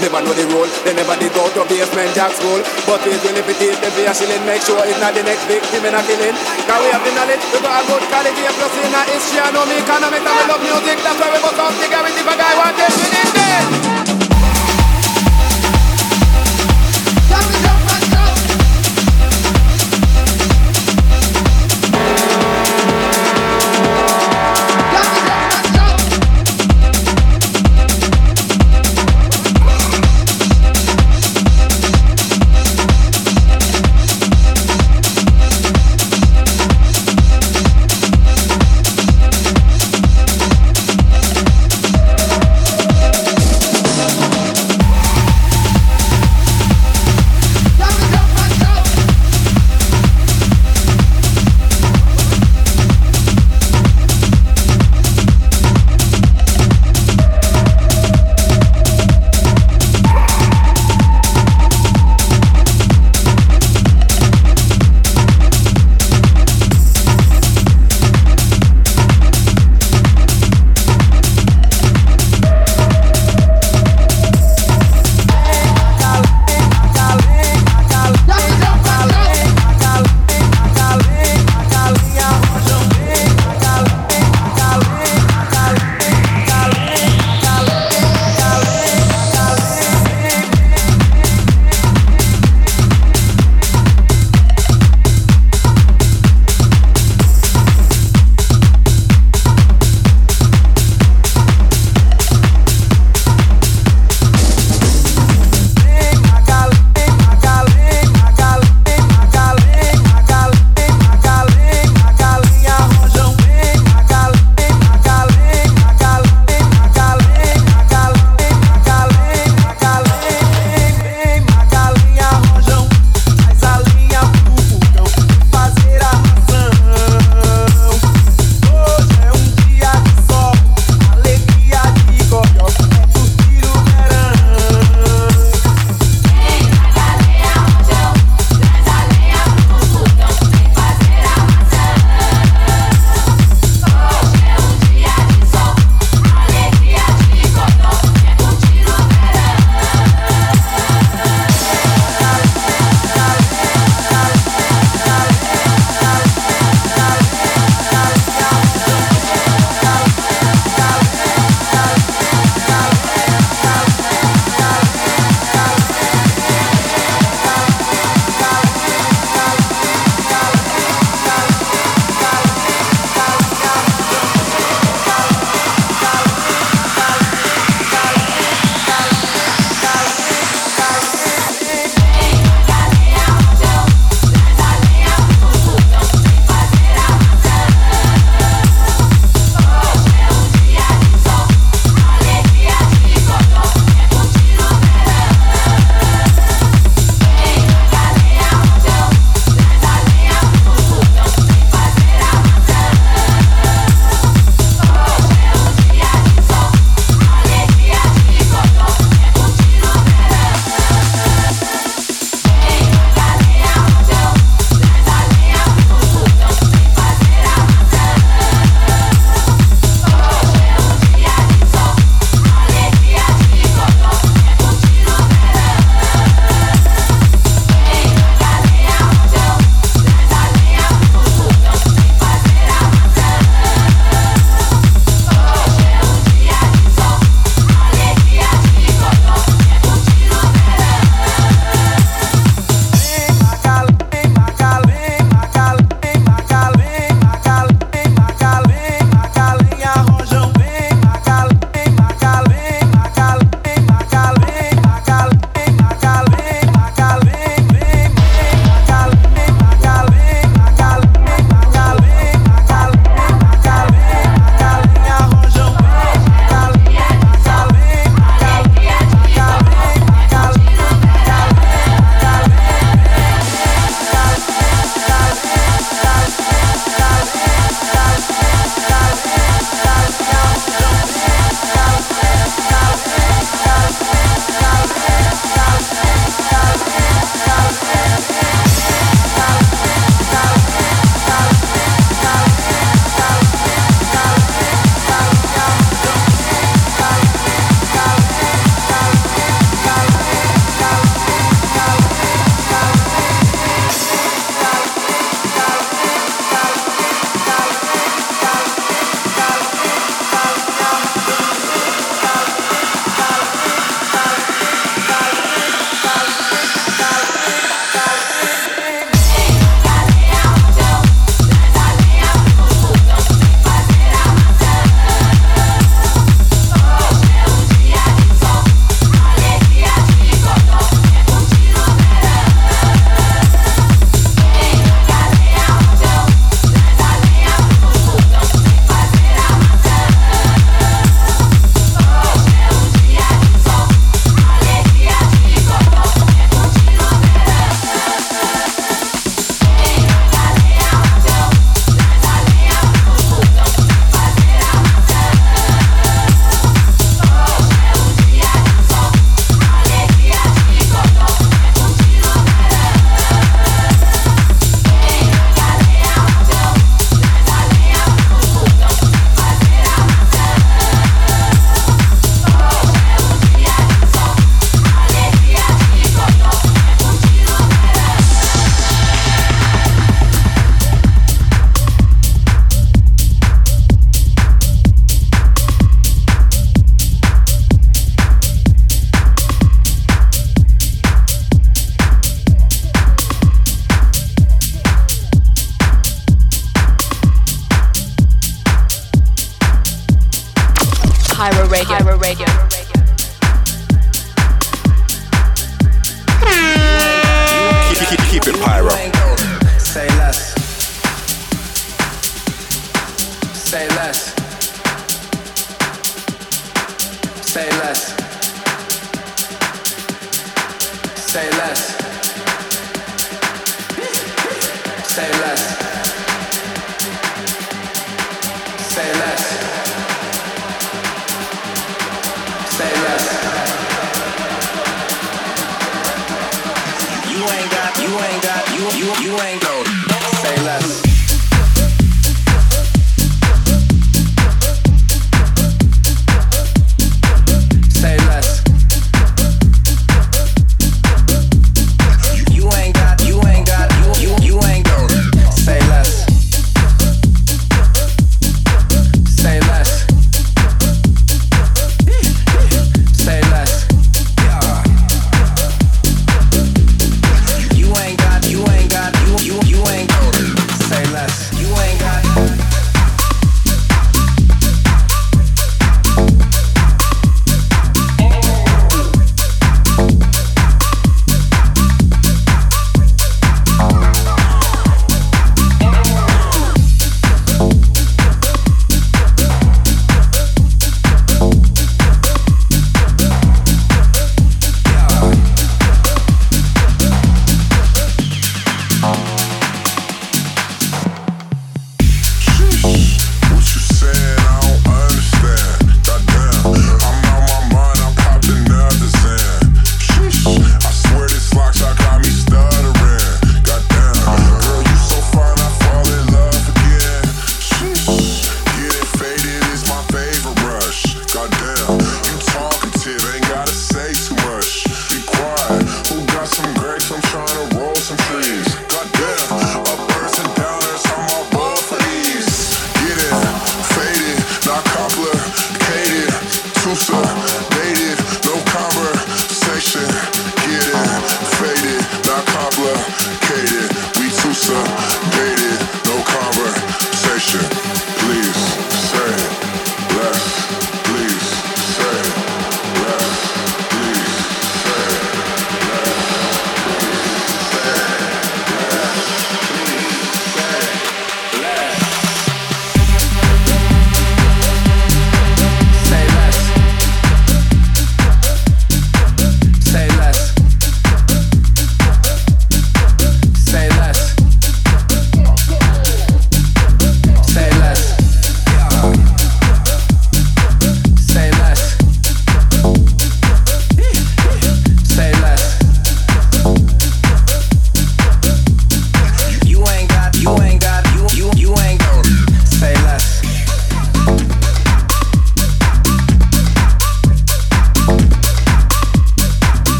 Never 0.00 0.24
know 0.24 0.32
the 0.32 0.48
rule. 0.48 0.68
They 0.82 0.96
never 0.96 1.12
did 1.20 1.32
go 1.36 1.44
to 1.44 1.62
Basement 1.68 2.16
Jaxx 2.16 2.40
school. 2.40 2.60
But 2.88 3.04
it 3.04 3.20
will 3.20 3.36
if 3.36 3.48
it 3.52 3.60
is, 3.60 3.76
them 3.84 3.92
be 3.92 4.08
a 4.08 4.12
shilling. 4.16 4.40
Make 4.48 4.64
sure 4.64 4.80
it's 4.88 4.96
not 4.96 5.12
the 5.12 5.20
next 5.20 5.44
victim 5.44 5.84
in 5.84 5.92
a 5.92 6.00
killing. 6.08 6.36
Cause 6.64 6.80
we 6.80 6.88
have 6.88 7.04
the 7.04 7.12
knowledge, 7.12 7.44
we 7.52 7.60
got 7.60 7.78
a 7.78 7.82
good 7.84 8.04
college 8.08 8.38
here, 8.40 8.54
plus 8.56 8.74
in 8.80 8.96
a 8.96 9.02
history, 9.12 9.44
and 9.44 9.52
know 9.52 9.68
me 9.68 9.76
economics, 9.76 10.24
we 10.24 10.44
love 10.48 10.62
music. 10.64 10.96
That's 11.04 11.20
why 11.20 11.28
we 11.28 11.38
up 11.44 11.74
the 11.76 11.86
garage 11.92 12.16
if 12.16 12.24
a 12.24 12.34
guy 12.34 12.52
want 12.56 12.74
them 12.80 12.92
to 12.96 13.06
him 13.12 13.99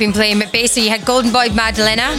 been 0.00 0.12
playing, 0.14 0.38
but 0.38 0.50
basically 0.50 0.84
you 0.84 0.90
had 0.90 1.04
Golden 1.04 1.30
Boy 1.30 1.50
Madalena. 1.50 2.16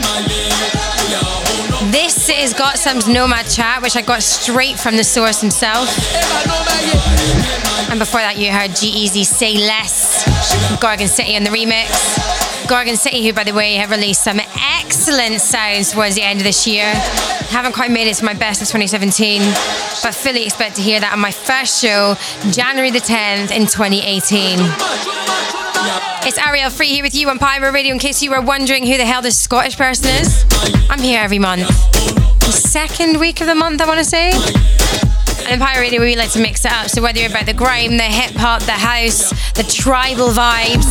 This 1.90 2.30
is 2.30 2.54
Got 2.54 2.78
Some's 2.78 3.08
Nomad 3.08 3.50
Chat, 3.50 3.82
which 3.82 3.96
I 3.96 4.04
got 4.04 4.22
straight 4.22 4.78
from 4.78 4.98
the 4.98 5.04
source 5.04 5.42
himself. 5.42 5.90
And 7.90 7.98
before 7.98 8.22
that, 8.22 8.36
you 8.38 8.52
heard 8.52 8.76
G 8.76 9.08
Say 9.08 9.58
Less, 9.58 10.80
Gorgon 10.80 11.08
City 11.08 11.36
on 11.36 11.44
the 11.44 11.50
remix. 11.50 11.90
Gorgon 12.70 12.98
City, 12.98 13.26
who, 13.26 13.34
by 13.34 13.44
the 13.44 13.54
way, 13.54 13.74
have 13.74 13.90
released 13.90 14.24
some 14.24 14.40
excellent 14.78 15.42
sounds 15.42 15.92
towards 15.92 16.14
the 16.14 16.22
end 16.22 16.40
of 16.40 16.44
this 16.44 16.68
year. 16.68 16.86
Haven't 17.50 17.74
quite 17.74 17.90
made 17.90 18.08
it 18.08 18.14
to 18.18 18.26
my 18.26 18.36
best 18.36 18.62
of 18.62 18.68
2017, 18.68 19.42
but 20.04 20.14
fully 20.14 20.44
expect 20.44 20.76
to 20.76 20.84
hear 20.84 21.00
that 21.00 21.14
on 21.14 21.20
my 21.20 21.32
first 21.32 21.82
show, 21.82 22.16
January 22.52 22.92
the 22.92 23.00
10th 23.00 23.50
in 23.50 23.66
2018. 23.66 26.11
It's 26.24 26.38
Arielle 26.38 26.72
Free 26.72 26.88
here 26.88 27.04
with 27.04 27.16
you 27.16 27.30
on 27.30 27.40
Pyro 27.40 27.72
Radio 27.72 27.92
in 27.92 28.00
case 28.00 28.22
you 28.22 28.30
were 28.30 28.42
wondering 28.42 28.86
who 28.86 28.96
the 28.96 29.06
hell 29.06 29.24
this 29.24 29.40
Scottish 29.40 29.76
person 29.76 30.08
is. 30.22 30.46
I'm 30.88 31.00
here 31.00 31.20
every 31.20 31.40
month. 31.40 31.68
The 32.42 32.52
second 32.52 33.20
week 33.20 33.42
of 33.42 33.48
the 33.48 33.56
month, 33.56 33.82
I 33.82 33.88
want 33.88 33.98
to 33.98 34.06
say. 34.06 34.30
And 35.46 35.54
in 35.54 35.60
Pyro 35.60 35.82
Radio, 35.82 36.00
we 36.00 36.16
like 36.16 36.32
to 36.34 36.40
mix 36.40 36.64
it 36.64 36.72
up. 36.72 36.90
So 36.90 37.02
whether 37.02 37.20
you're 37.20 37.32
about 37.32 37.48
the 37.48 37.56
grime, 37.56 37.98
the 37.98 38.04
hip 38.04 38.36
hop, 38.36 38.62
the 38.64 38.72
house, 38.74 39.32
the 39.54 39.64
tribal 39.64 40.30
vibes, 40.30 40.86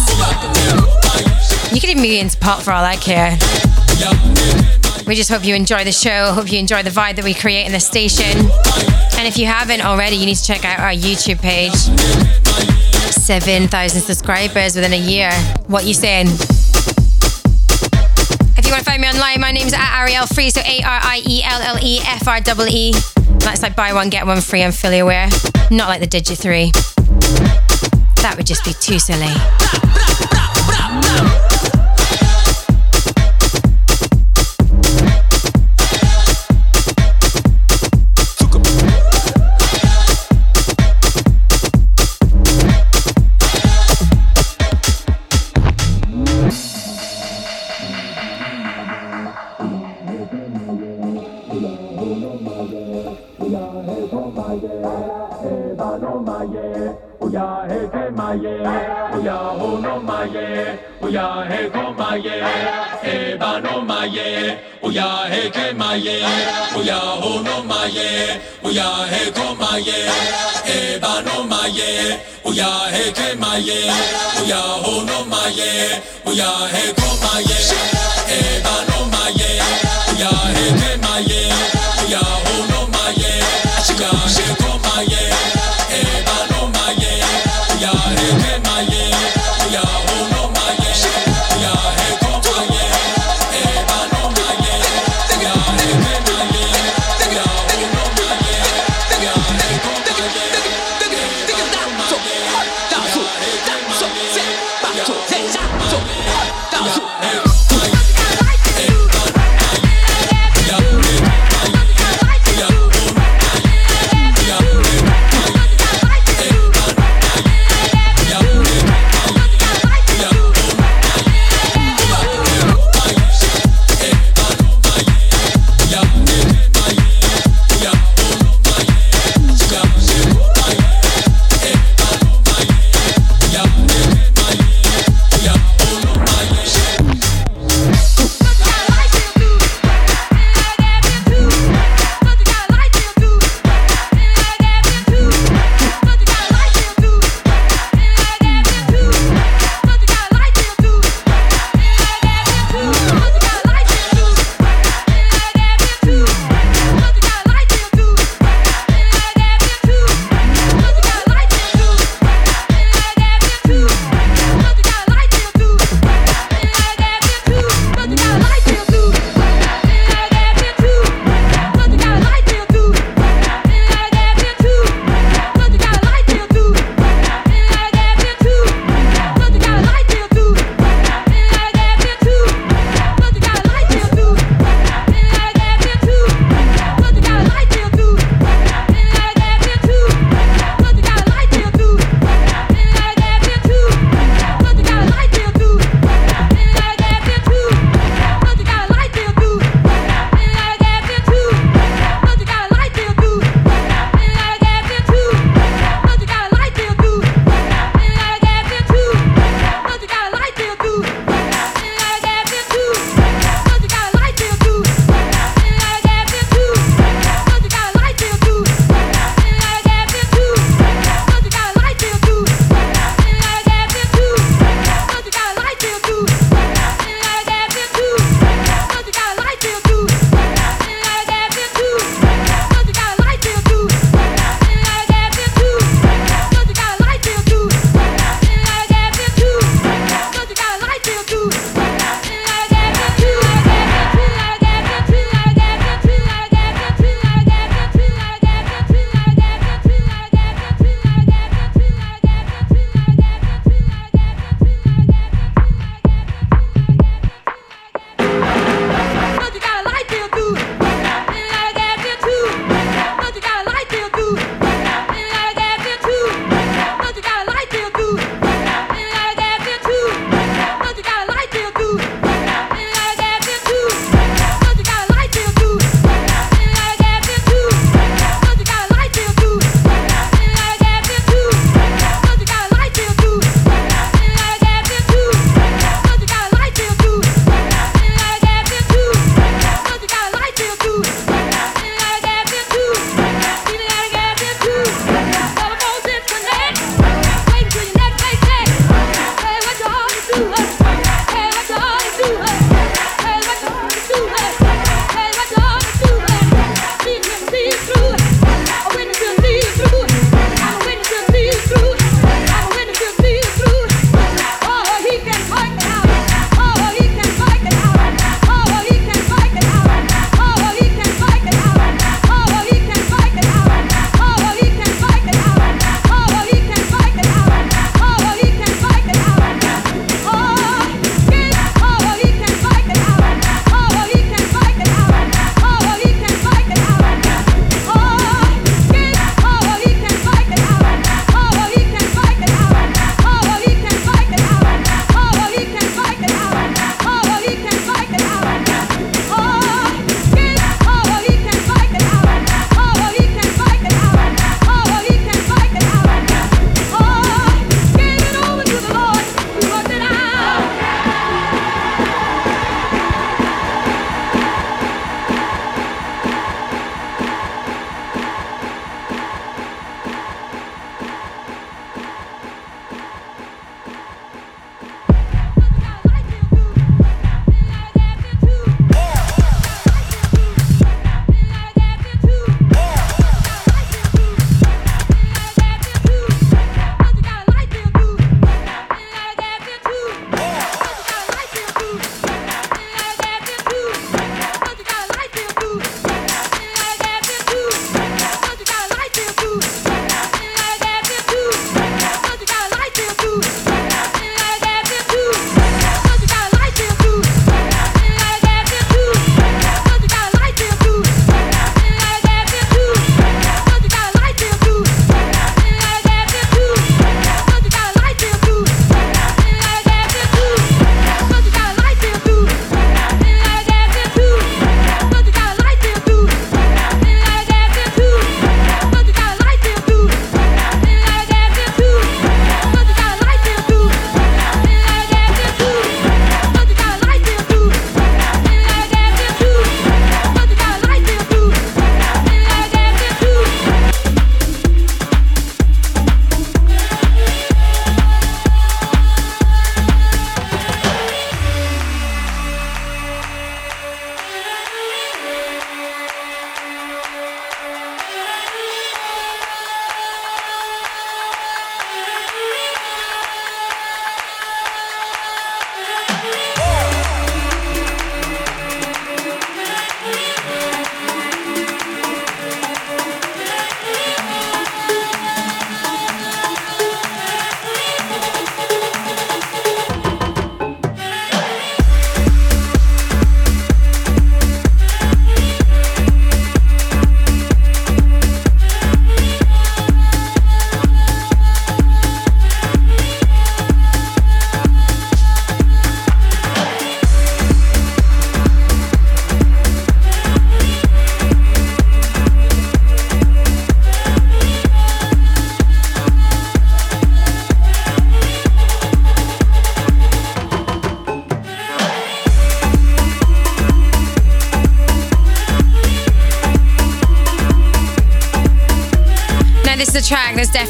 you 1.72 1.80
could 1.80 1.90
even 1.90 2.02
be 2.02 2.18
into 2.18 2.36
pop 2.38 2.62
for 2.62 2.72
all 2.72 2.84
I 2.84 2.96
care. 2.96 3.38
We 5.06 5.14
just 5.14 5.30
hope 5.30 5.44
you 5.44 5.54
enjoy 5.54 5.84
the 5.84 5.92
show. 5.92 6.32
Hope 6.32 6.50
you 6.50 6.58
enjoy 6.58 6.82
the 6.82 6.90
vibe 6.90 7.14
that 7.16 7.24
we 7.24 7.34
create 7.34 7.66
in 7.66 7.72
the 7.72 7.80
station. 7.80 8.36
And 9.16 9.28
if 9.28 9.38
you 9.38 9.46
haven't 9.46 9.84
already, 9.84 10.16
you 10.16 10.26
need 10.26 10.36
to 10.36 10.44
check 10.44 10.64
out 10.64 10.80
our 10.80 10.92
YouTube 10.92 11.40
page. 11.40 12.79
7,000 13.30 14.00
subscribers 14.00 14.74
within 14.74 14.92
a 14.92 14.98
year. 14.98 15.30
What 15.68 15.84
are 15.84 15.86
you 15.86 15.94
saying? 15.94 16.26
If 18.56 18.66
you 18.66 18.72
want 18.72 18.82
to 18.82 18.84
find 18.84 19.00
me 19.00 19.06
online, 19.06 19.40
my 19.40 19.52
name's 19.52 19.72
at 19.72 19.78
Arielle 19.78 20.26
Free, 20.34 20.50
so 20.50 20.60
A 20.62 20.82
R 20.82 21.00
I 21.00 21.22
E 21.24 21.40
L 21.44 21.62
L 21.62 21.78
E 21.80 22.00
F 22.00 22.26
R 22.26 22.38
E 22.38 22.42
E. 22.68 22.92
That's 23.38 23.62
like 23.62 23.76
buy 23.76 23.92
one, 23.92 24.10
get 24.10 24.26
one 24.26 24.40
free, 24.40 24.64
I'm 24.64 24.72
fully 24.72 24.98
aware. 24.98 25.28
Not 25.70 25.88
like 25.88 26.00
the 26.00 26.08
Digit 26.08 26.38
3. 26.38 26.72
That 28.20 28.34
would 28.36 28.46
just 28.46 28.64
be 28.64 28.72
too 28.72 28.98
silly. 28.98 29.30
maye, 62.10 62.42
eba 63.04 63.60
no 63.62 63.80
maye, 63.82 64.58
uya 64.82 65.08
heke 65.30 65.72
maye, 65.76 66.16
uya 66.76 66.98
ho 67.22 67.40
no 67.42 67.62
maye, 67.62 68.40
uya 68.64 68.88
heko 69.12 69.54
maye, 69.60 69.98
eba 70.66 71.22
no 71.24 71.44
maye, 71.44 72.18
uya 72.44 72.70
heke 72.94 73.38
maye, 73.38 73.80
uya 74.42 74.60
ho 74.82 74.94
no 75.08 75.24
maye, 75.32 76.02
uya 76.26 76.50
heko 76.74 77.08
maye, 77.22 77.60
eba 78.38 78.74
no 78.88 78.98
maye, 79.14 79.52
uya 80.12 80.30
heke 80.56 80.96
maye. 81.02 81.09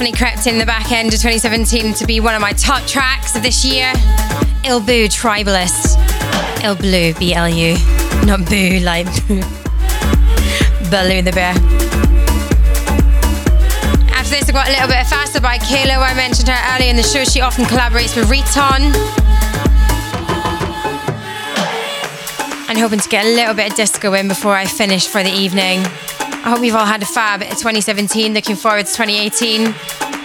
Definitely 0.01 0.19
crept 0.19 0.47
in 0.47 0.57
the 0.57 0.65
back 0.65 0.93
end 0.93 1.13
of 1.13 1.21
2017 1.21 1.93
to 1.93 2.07
be 2.07 2.21
one 2.21 2.35
of 2.35 2.41
my 2.41 2.55
top 2.55 2.87
tracks 2.87 3.37
of 3.37 3.43
this 3.43 3.63
year. 3.67 3.93
Il 4.65 4.81
Boo 4.81 5.09
Tribalist. 5.09 5.99
Il 6.65 6.75
Blue, 6.75 7.13
B 7.19 7.35
L 7.35 7.47
U. 7.47 7.77
Not 8.25 8.49
Boo, 8.49 8.81
like 8.81 9.05
Baloo 10.89 11.21
the 11.21 11.33
Bear. 11.35 11.53
After 14.17 14.31
this, 14.31 14.49
I 14.49 14.53
got 14.53 14.69
a 14.69 14.73
little 14.73 14.89
bit 14.89 15.07
faster 15.07 15.39
by 15.39 15.59
Kah-Lo, 15.59 16.01
I 16.01 16.15
mentioned 16.15 16.49
her 16.49 16.75
earlier 16.75 16.89
in 16.89 16.97
the 16.97 17.03
show. 17.03 17.23
She 17.25 17.43
often 17.43 17.67
collaborates 17.67 18.17
with 18.17 18.31
Riton. 18.31 18.95
And 22.71 22.79
hoping 22.79 23.01
to 23.01 23.09
get 23.11 23.27
a 23.27 23.29
little 23.29 23.53
bit 23.53 23.73
of 23.73 23.77
disco 23.77 24.15
in 24.15 24.29
before 24.29 24.55
I 24.55 24.65
finish 24.65 25.07
for 25.07 25.23
the 25.23 25.31
evening. 25.31 25.85
I 26.43 26.49
hope 26.49 26.65
you've 26.65 26.75
all 26.75 26.87
had 26.87 27.03
a 27.03 27.07
fab 27.07 27.43
2017. 27.43 28.33
Looking 28.33 28.57
forward 28.57 28.87
to 28.87 28.93
2018. 28.95 29.75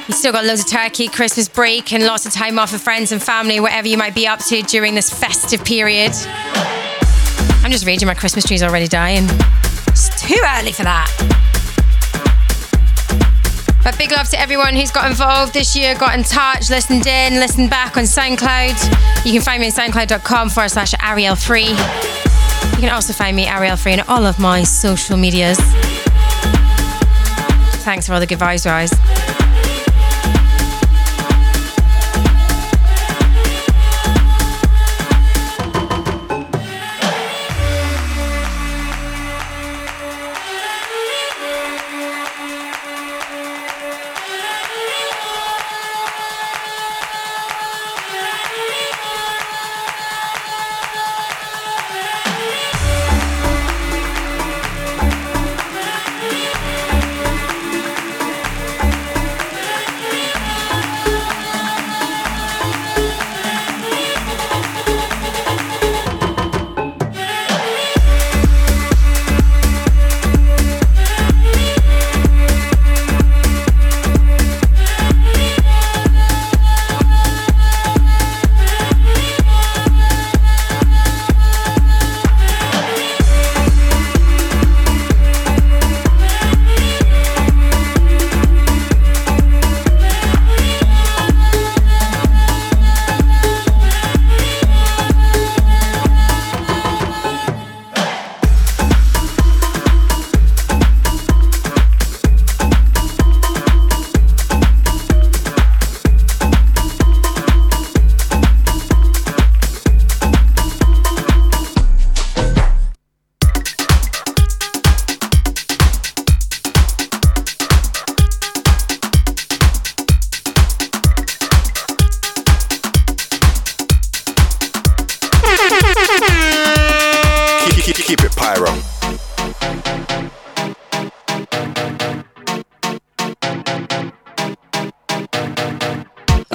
You 0.07 0.13
still 0.13 0.31
got 0.31 0.45
loads 0.45 0.61
of 0.61 0.67
turkey, 0.67 1.07
Christmas 1.07 1.47
break, 1.47 1.91
and 1.91 2.05
lots 2.05 2.27
of 2.27 2.31
time 2.31 2.59
off 2.59 2.71
with 2.71 2.81
friends 2.81 3.11
and 3.11 3.21
family, 3.21 3.59
whatever 3.59 3.87
you 3.87 3.97
might 3.97 4.13
be 4.13 4.27
up 4.27 4.39
to 4.45 4.61
during 4.61 4.93
this 4.93 5.09
festive 5.09 5.65
period. 5.65 6.11
I'm 7.63 7.71
just 7.71 7.87
raging 7.87 8.07
my 8.07 8.13
Christmas 8.13 8.45
tree's 8.45 8.61
already 8.61 8.87
dying. 8.87 9.23
It's 9.87 10.21
too 10.21 10.39
early 10.57 10.73
for 10.73 10.83
that. 10.83 11.09
But 13.83 13.97
big 13.97 14.11
love 14.11 14.29
to 14.29 14.39
everyone 14.39 14.75
who's 14.75 14.91
got 14.91 15.09
involved 15.09 15.53
this 15.53 15.75
year, 15.75 15.95
got 15.95 16.15
in 16.15 16.23
touch, 16.23 16.69
listened 16.69 17.07
in, 17.07 17.35
listened 17.35 17.71
back 17.71 17.97
on 17.97 18.03
SoundCloud. 18.03 19.25
You 19.25 19.31
can 19.31 19.41
find 19.41 19.59
me 19.59 19.67
on 19.67 19.71
soundcloud.com 19.71 20.49
forward 20.49 20.69
slash 20.69 20.93
Arielle 20.93 21.43
Free. 21.43 21.69
You 21.69 22.81
can 22.81 22.89
also 22.93 23.11
find 23.11 23.35
me 23.35 23.45
Arielle 23.45 23.81
Free 23.81 23.93
on 23.93 24.01
all 24.01 24.25
of 24.25 24.37
my 24.37 24.61
social 24.61 25.17
medias. 25.17 25.57
Thanks 27.83 28.05
for 28.05 28.13
all 28.13 28.19
the 28.19 28.27
good 28.27 28.39
vibes, 28.39 28.65
guys. 28.65 29.34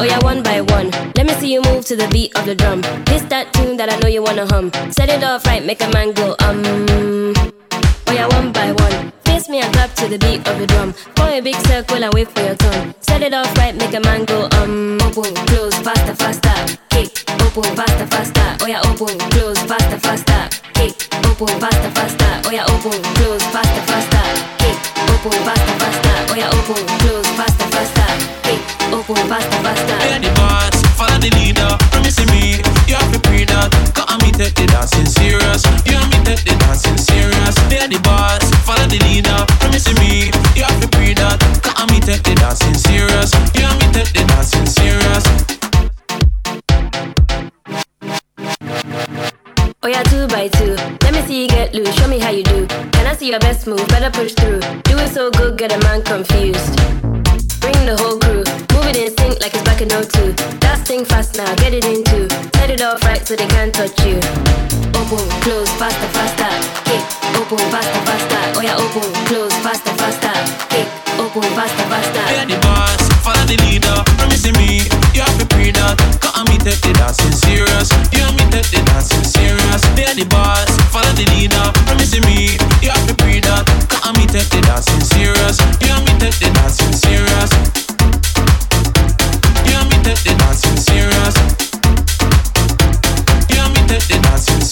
Oh 0.01 0.05
yeah, 0.05 0.19
one 0.25 0.43
by 0.43 0.63
one. 0.63 0.89
Let 1.15 1.27
me 1.27 1.35
see 1.35 1.53
you 1.53 1.61
move 1.61 1.85
to 1.85 1.95
the 1.95 2.09
beat 2.09 2.35
of 2.35 2.47
the 2.47 2.55
drum. 2.55 2.81
This 3.05 3.21
that 3.29 3.53
tune 3.53 3.77
that 3.77 3.93
I 3.93 3.99
know 3.99 4.09
you 4.09 4.23
wanna 4.23 4.47
hum. 4.49 4.73
Set 4.91 5.11
it 5.11 5.23
off 5.23 5.45
right, 5.45 5.63
make 5.63 5.83
a 5.83 5.91
man 5.93 6.15
go 6.15 6.35
um. 6.41 6.65
Oh 8.09 8.13
yeah, 8.17 8.27
one 8.33 8.51
by 8.51 8.73
one. 8.73 9.13
Face 9.29 9.51
me 9.51 9.61
and 9.61 9.71
clap 9.75 9.93
to 10.01 10.09
the 10.09 10.17
beat 10.17 10.41
of 10.49 10.59
the 10.59 10.67
drum. 10.67 10.95
Form 11.21 11.29
a 11.29 11.41
big 11.43 11.55
circle 11.69 12.03
and 12.03 12.15
wait 12.15 12.33
for 12.33 12.41
your 12.41 12.57
turn. 12.57 12.95
Set 13.03 13.21
it 13.21 13.35
off 13.35 13.55
right, 13.59 13.77
make 13.77 13.93
a 13.93 14.01
man 14.01 14.25
go 14.25 14.49
um. 14.57 14.97
Open, 15.05 15.37
close, 15.53 15.77
faster, 15.85 16.17
faster. 16.17 16.57
Kick, 16.89 17.13
open, 17.45 17.69
faster, 17.77 18.07
faster. 18.09 18.49
Oh 18.65 18.69
yeah, 18.73 18.81
open, 18.89 19.21
close, 19.37 19.61
faster, 19.69 20.01
faster. 20.01 20.41
Kick, 20.81 20.97
open, 21.29 21.61
faster, 21.61 21.91
faster. 21.93 22.33
Oh 22.49 22.51
yeah, 22.51 22.65
open, 22.73 22.97
close, 23.21 23.45
faster, 23.53 23.85
faster. 23.85 24.25
Kick, 24.65 24.81
open, 25.13 25.37
faster, 25.45 25.77
faster. 25.77 26.17
Oh 26.33 26.37
yeah, 26.41 26.49
open, 26.49 26.89
close, 27.05 27.29
faster, 27.37 27.69
faster. 27.69 28.40
Open, 29.11 29.27
faster, 29.27 29.59
faster. 29.67 29.97
Hear 30.07 30.21
the 30.21 30.31
boss, 30.39 30.71
follow 30.95 31.19
the 31.19 31.35
leader. 31.35 31.67
Promising 31.91 32.31
me, 32.31 32.63
you 32.87 32.95
have 32.95 33.11
to 33.11 33.19
pre 33.19 33.43
that. 33.43 33.67
Cause 33.91 34.07
me 34.23 34.31
take 34.31 34.55
the 34.55 34.71
dancing 34.71 35.03
serious. 35.03 35.67
You 35.83 35.99
and 35.99 36.07
me 36.15 36.23
take 36.23 36.47
the 36.47 36.55
dancing 36.63 36.95
serious. 36.95 37.59
Hear 37.67 37.91
the 37.91 37.99
boss, 38.07 38.39
follow 38.63 38.87
the 38.87 39.03
leader. 39.11 39.35
Promising 39.59 39.99
me, 39.99 40.31
you 40.55 40.63
have 40.63 40.79
to 40.79 40.87
pre 40.95 41.19
that. 41.19 41.43
Cause 41.59 41.91
me 41.91 41.99
take 41.99 42.23
the 42.23 42.39
dancing 42.39 42.79
serious. 42.79 43.35
You 43.59 43.67
and 43.67 43.83
me 43.83 43.91
take 43.91 44.15
the 44.15 44.23
dancing 44.31 44.71
serious. 44.71 45.27
Oh 49.83 49.91
yeah, 49.91 50.07
two 50.07 50.31
by 50.31 50.47
two. 50.55 50.79
Let 51.03 51.19
me 51.19 51.23
see 51.27 51.43
you 51.43 51.49
get 51.51 51.75
loose. 51.75 51.91
Show 51.99 52.07
me 52.07 52.21
how 52.23 52.31
you 52.31 52.45
do. 52.45 52.63
Can 52.95 53.11
I 53.11 53.19
see 53.19 53.35
your 53.35 53.43
best 53.43 53.67
move? 53.67 53.83
Better 53.91 54.15
push 54.15 54.39
through. 54.39 54.63
Do 54.87 54.95
it 55.03 55.11
so 55.11 55.33
good, 55.35 55.59
get 55.59 55.75
a 55.75 55.83
man 55.83 55.99
confused. 56.07 56.79
Bring 57.59 57.75
the 57.91 57.99
whole 57.99 58.23
crew. 58.23 58.60
It 58.91 58.97
in 58.97 59.15
sync 59.23 59.39
like 59.39 59.55
it's 59.55 59.63
back 59.63 59.79
in 59.79 59.87
02. 59.87 60.35
That 60.67 60.83
thing 60.83 61.07
fast 61.07 61.39
now, 61.39 61.47
get 61.63 61.71
it 61.71 61.87
into. 61.87 62.27
Set 62.59 62.75
it 62.75 62.83
off 62.83 62.99
right 63.07 63.23
so 63.23 63.39
they 63.39 63.47
can't 63.47 63.71
touch 63.71 63.95
you. 64.03 64.19
Open, 64.99 65.23
close, 65.47 65.71
faster, 65.79 66.11
faster. 66.11 66.51
Kick, 66.91 66.99
open, 67.39 67.63
faster, 67.71 68.03
faster. 68.03 68.43
Oh 68.59 68.63
yeah, 68.67 68.75
open, 68.75 69.07
close, 69.31 69.55
faster, 69.63 69.95
faster. 69.95 70.35
Kick, 70.75 70.91
open, 71.23 71.47
faster, 71.55 71.87
faster. 71.87 72.25
Hear 72.35 72.51
the 72.51 72.59
boss, 72.67 72.99
follow 73.23 73.47
the 73.47 73.55
leader. 73.63 73.95
Promising 74.19 74.59
me, 74.59 74.83
you 75.15 75.23
have 75.23 75.39
to 75.39 75.47
pre 75.55 75.71
that. 75.71 75.95
Cause 76.19 76.43
me 76.51 76.59
take 76.59 76.83
the 76.83 76.91
dancing 76.99 77.31
serious. 77.31 77.95
You 78.11 78.27
and 78.27 78.35
me 78.43 78.45
take 78.51 78.75
the 78.75 78.83
dancing 78.91 79.23
serious. 79.23 79.87
Hear 79.95 80.19
the 80.19 80.27
boss, 80.27 80.67
follow 80.91 81.15
the 81.15 81.31
leader. 81.39 81.63
Promising 81.87 82.27
me, 82.27 82.59
you 82.83 82.91
have 82.91 83.07
to 83.07 83.15
pre 83.23 83.39
that. 83.39 83.71
Cause 83.87 84.19
me 84.19 84.27
take 84.27 84.51
the 84.51 84.59
dancing 84.67 84.99
serious. 85.15 85.63
You 85.79 85.95
and 85.95 86.03
me 86.11 86.13
take 86.19 86.43
the 86.43 86.51
dancing 86.59 86.91
serious. 86.91 87.80
Dancing 90.63 90.77
serious. 90.77 91.37
And 93.57 93.73
me 93.73 93.83
the 93.89 94.05
dancing 94.09 94.70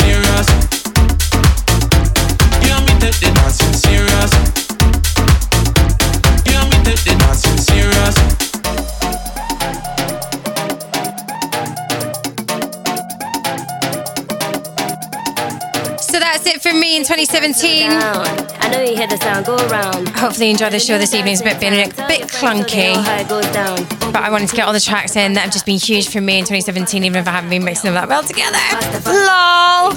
it 16.58 16.62
from 16.70 16.80
me 16.80 16.96
in 16.96 17.02
2017. 17.02 17.90
I 17.90 18.68
know 18.70 18.80
you 18.80 18.96
hear 18.96 19.06
the 19.06 19.16
sound 19.18 19.46
go 19.46 19.56
around. 19.68 20.08
Hopefully, 20.10 20.46
you 20.46 20.52
enjoyed 20.52 20.72
the 20.72 20.78
show 20.80 20.98
this 20.98 21.14
evening. 21.14 21.34
It's 21.34 21.42
been, 21.42 21.58
been 21.60 21.74
a 21.74 21.88
bit 22.08 22.28
clunky. 22.28 22.94
How 22.94 23.20
it 23.20 23.28
goes 23.28 23.46
down. 23.52 23.76
But 24.12 24.22
I 24.22 24.30
wanted 24.30 24.48
to 24.48 24.56
get 24.56 24.66
all 24.66 24.72
the 24.72 24.80
tracks 24.80 25.16
in 25.16 25.34
that 25.34 25.42
have 25.42 25.52
just 25.52 25.66
been 25.66 25.78
huge 25.78 26.08
for 26.08 26.20
me 26.20 26.38
in 26.38 26.44
2017, 26.44 27.04
even 27.04 27.20
if 27.20 27.28
I 27.28 27.32
haven't 27.32 27.50
been 27.50 27.64
mixing 27.64 27.92
them 27.92 27.94
that 27.94 28.08
well 28.08 28.22
together. 28.22 28.58
LOL. 29.06 29.92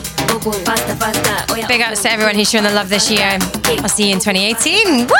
Faster, 0.66 0.96
faster. 0.96 1.56
Yeah, 1.58 1.68
Big 1.68 1.82
ups 1.82 2.02
to 2.04 2.12
everyone 2.12 2.36
who's 2.36 2.50
showing 2.50 2.64
the 2.64 2.72
love 2.72 2.90
this 2.90 3.12
year. 3.12 3.38
I'll 3.82 3.90
see 3.90 4.08
you 4.10 4.14
in 4.14 4.20
2018. 4.20 5.08
Woo! 5.08 5.16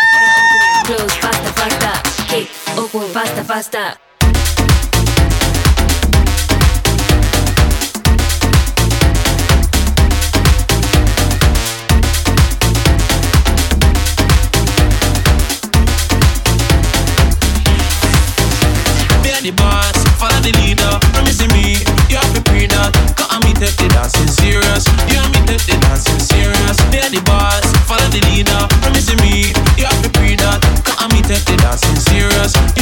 Serious. 32.52 32.81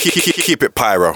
Keep, 0.00 0.12
keep, 0.12 0.34
keep 0.36 0.62
it 0.62 0.74
pyro. 0.76 1.14